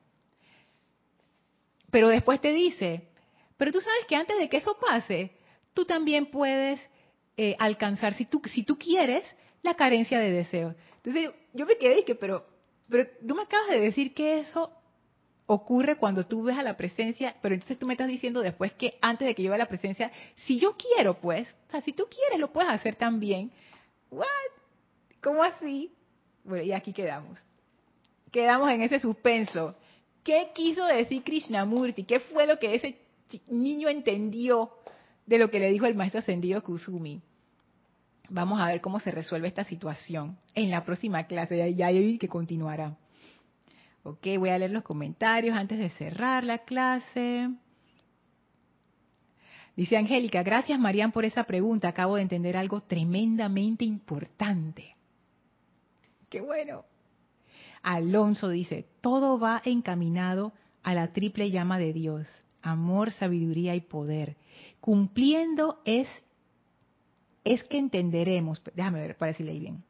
[1.91, 3.09] Pero después te dice,
[3.57, 5.31] pero tú sabes que antes de que eso pase,
[5.73, 6.83] tú también puedes
[7.43, 9.25] eh, alcanzar, si tú, si tú quieres,
[9.63, 10.75] la carencia de deseo.
[10.97, 12.47] Entonces yo me quedé y que, pero,
[12.87, 14.71] pero tú me acabas de decir que eso
[15.47, 18.99] ocurre cuando tú ves a la presencia, pero entonces tú me estás diciendo después que
[19.01, 22.05] antes de que yo vea la presencia, si yo quiero, pues, o sea, si tú
[22.11, 23.51] quieres, lo puedes hacer también.
[24.11, 24.27] ¿What?
[25.23, 25.95] ¿Cómo así?
[26.45, 27.39] Bueno, y aquí quedamos.
[28.31, 29.75] Quedamos en ese suspenso.
[30.23, 32.05] ¿Qué quiso decir Krishnamurti?
[32.05, 32.99] ¿Qué fue lo que ese
[33.49, 34.73] niño entendió
[35.25, 37.23] de lo que le dijo el maestro ascendido Kusumi?
[38.31, 41.57] Vamos a ver cómo se resuelve esta situación en la próxima clase.
[41.57, 42.97] Ya, ya vi que continuará.
[44.03, 47.51] Ok, voy a leer los comentarios antes de cerrar la clase.
[49.77, 51.89] Dice Angélica, gracias Marian por esa pregunta.
[51.89, 54.95] Acabo de entender algo tremendamente importante.
[56.29, 56.85] Qué bueno.
[57.83, 60.53] Alonso dice, todo va encaminado
[60.83, 62.29] a la triple llama de Dios,
[62.63, 64.37] amor, sabiduría y poder.
[64.81, 66.09] Cumpliendo es,
[67.45, 69.83] es que entenderemos, déjame ver para decirle bien.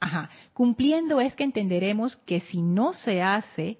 [0.00, 0.30] Ajá.
[0.54, 3.78] Cumpliendo es que entenderemos que si no se hace,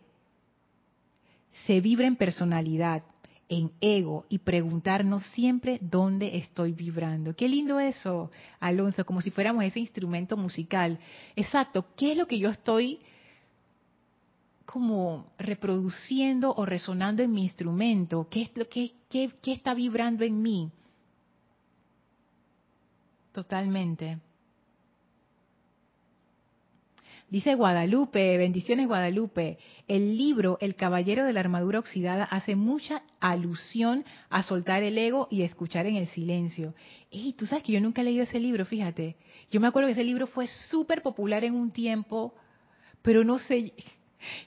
[1.66, 3.02] se vibra en personalidad,
[3.48, 7.34] en ego y preguntarnos siempre dónde estoy vibrando.
[7.34, 8.30] Qué lindo eso,
[8.60, 10.98] Alonso, como si fuéramos ese instrumento musical.
[11.34, 13.00] Exacto, ¿qué es lo que yo estoy
[14.70, 18.28] como reproduciendo o resonando en mi instrumento?
[18.30, 20.70] ¿Qué es lo que qué, qué está vibrando en mí?
[23.32, 24.18] Totalmente.
[27.28, 29.58] Dice Guadalupe, bendiciones Guadalupe,
[29.88, 35.26] el libro El Caballero de la Armadura Oxidada hace mucha alusión a soltar el ego
[35.32, 36.74] y escuchar en el silencio.
[37.10, 39.16] Y tú sabes que yo nunca he leído ese libro, fíjate.
[39.50, 42.34] Yo me acuerdo que ese libro fue súper popular en un tiempo,
[43.02, 43.72] pero no sé,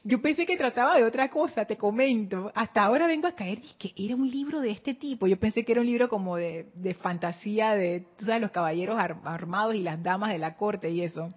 [0.03, 2.51] yo pensé que trataba de otra cosa, te comento.
[2.55, 5.27] Hasta ahora vengo a caer y que era un libro de este tipo.
[5.27, 8.97] Yo pensé que era un libro como de, de fantasía de, tú sabes, los caballeros
[8.99, 11.29] armados y las damas de la corte y eso.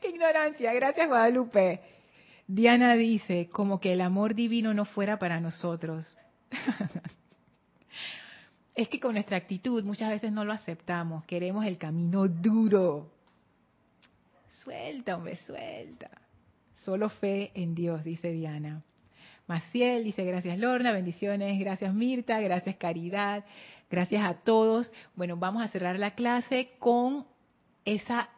[0.00, 0.72] Qué ignorancia.
[0.72, 1.80] Gracias, Guadalupe.
[2.46, 6.16] Diana dice, como que el amor divino no fuera para nosotros.
[8.74, 11.24] es que con nuestra actitud muchas veces no lo aceptamos.
[11.24, 13.10] Queremos el camino duro.
[14.62, 16.21] Suelta, hombre, suelta.
[16.84, 18.82] Solo fe en Dios, dice Diana.
[19.46, 23.44] Maciel dice, gracias Lorna, bendiciones, gracias Mirta, gracias Caridad,
[23.90, 24.92] gracias a todos.
[25.14, 27.26] Bueno, vamos a cerrar la clase con
[27.84, 28.28] esa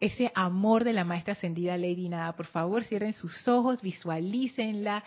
[0.00, 2.34] ese amor de la maestra ascendida Lady Nada.
[2.36, 5.02] Por favor, cierren sus ojos, visualícenla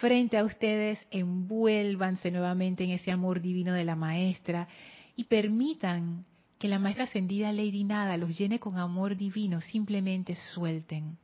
[0.00, 4.68] frente a ustedes, envuélvanse nuevamente en ese amor divino de la maestra
[5.16, 6.26] y permitan
[6.58, 11.16] que la maestra ascendida Lady Nada los llene con amor divino, simplemente suelten.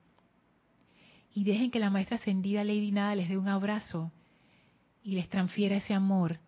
[1.35, 4.11] Y dejen que la maestra ascendida Lady Nada les dé un abrazo
[5.03, 6.39] y les transfiera ese amor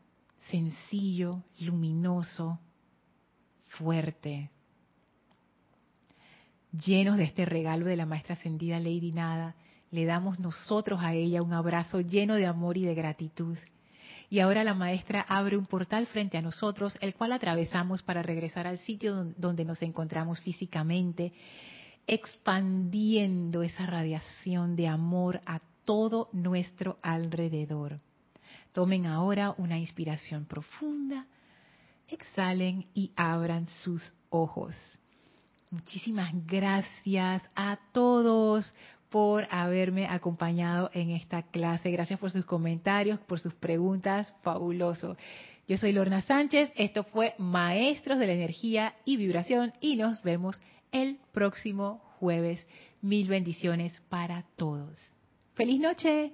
[0.51, 2.59] sencillo, luminoso,
[3.67, 4.51] fuerte,
[6.73, 9.55] llenos de este regalo de la maestra ascendida Lady Nada,
[9.91, 13.59] le damos nosotros a ella un abrazo lleno de amor y de gratitud.
[14.31, 18.67] Y ahora la maestra abre un portal frente a nosotros, el cual atravesamos para regresar
[18.67, 21.33] al sitio donde nos encontramos físicamente.
[22.07, 27.97] Expandiendo esa radiación de amor a todo nuestro alrededor.
[28.73, 31.27] Tomen ahora una inspiración profunda,
[32.09, 34.75] exhalen y abran sus ojos.
[35.71, 38.73] Muchísimas gracias a todos
[39.09, 41.91] por haberme acompañado en esta clase.
[41.91, 44.33] Gracias por sus comentarios, por sus preguntas.
[44.43, 45.17] Fabuloso.
[45.69, 46.73] Yo soy Lorna Sánchez.
[46.77, 50.61] Esto fue Maestros de la Energía y Vibración y nos vemos
[50.93, 52.65] el próximo jueves.
[53.01, 54.97] Mil bendiciones para todos.
[55.55, 56.31] Feliz noche.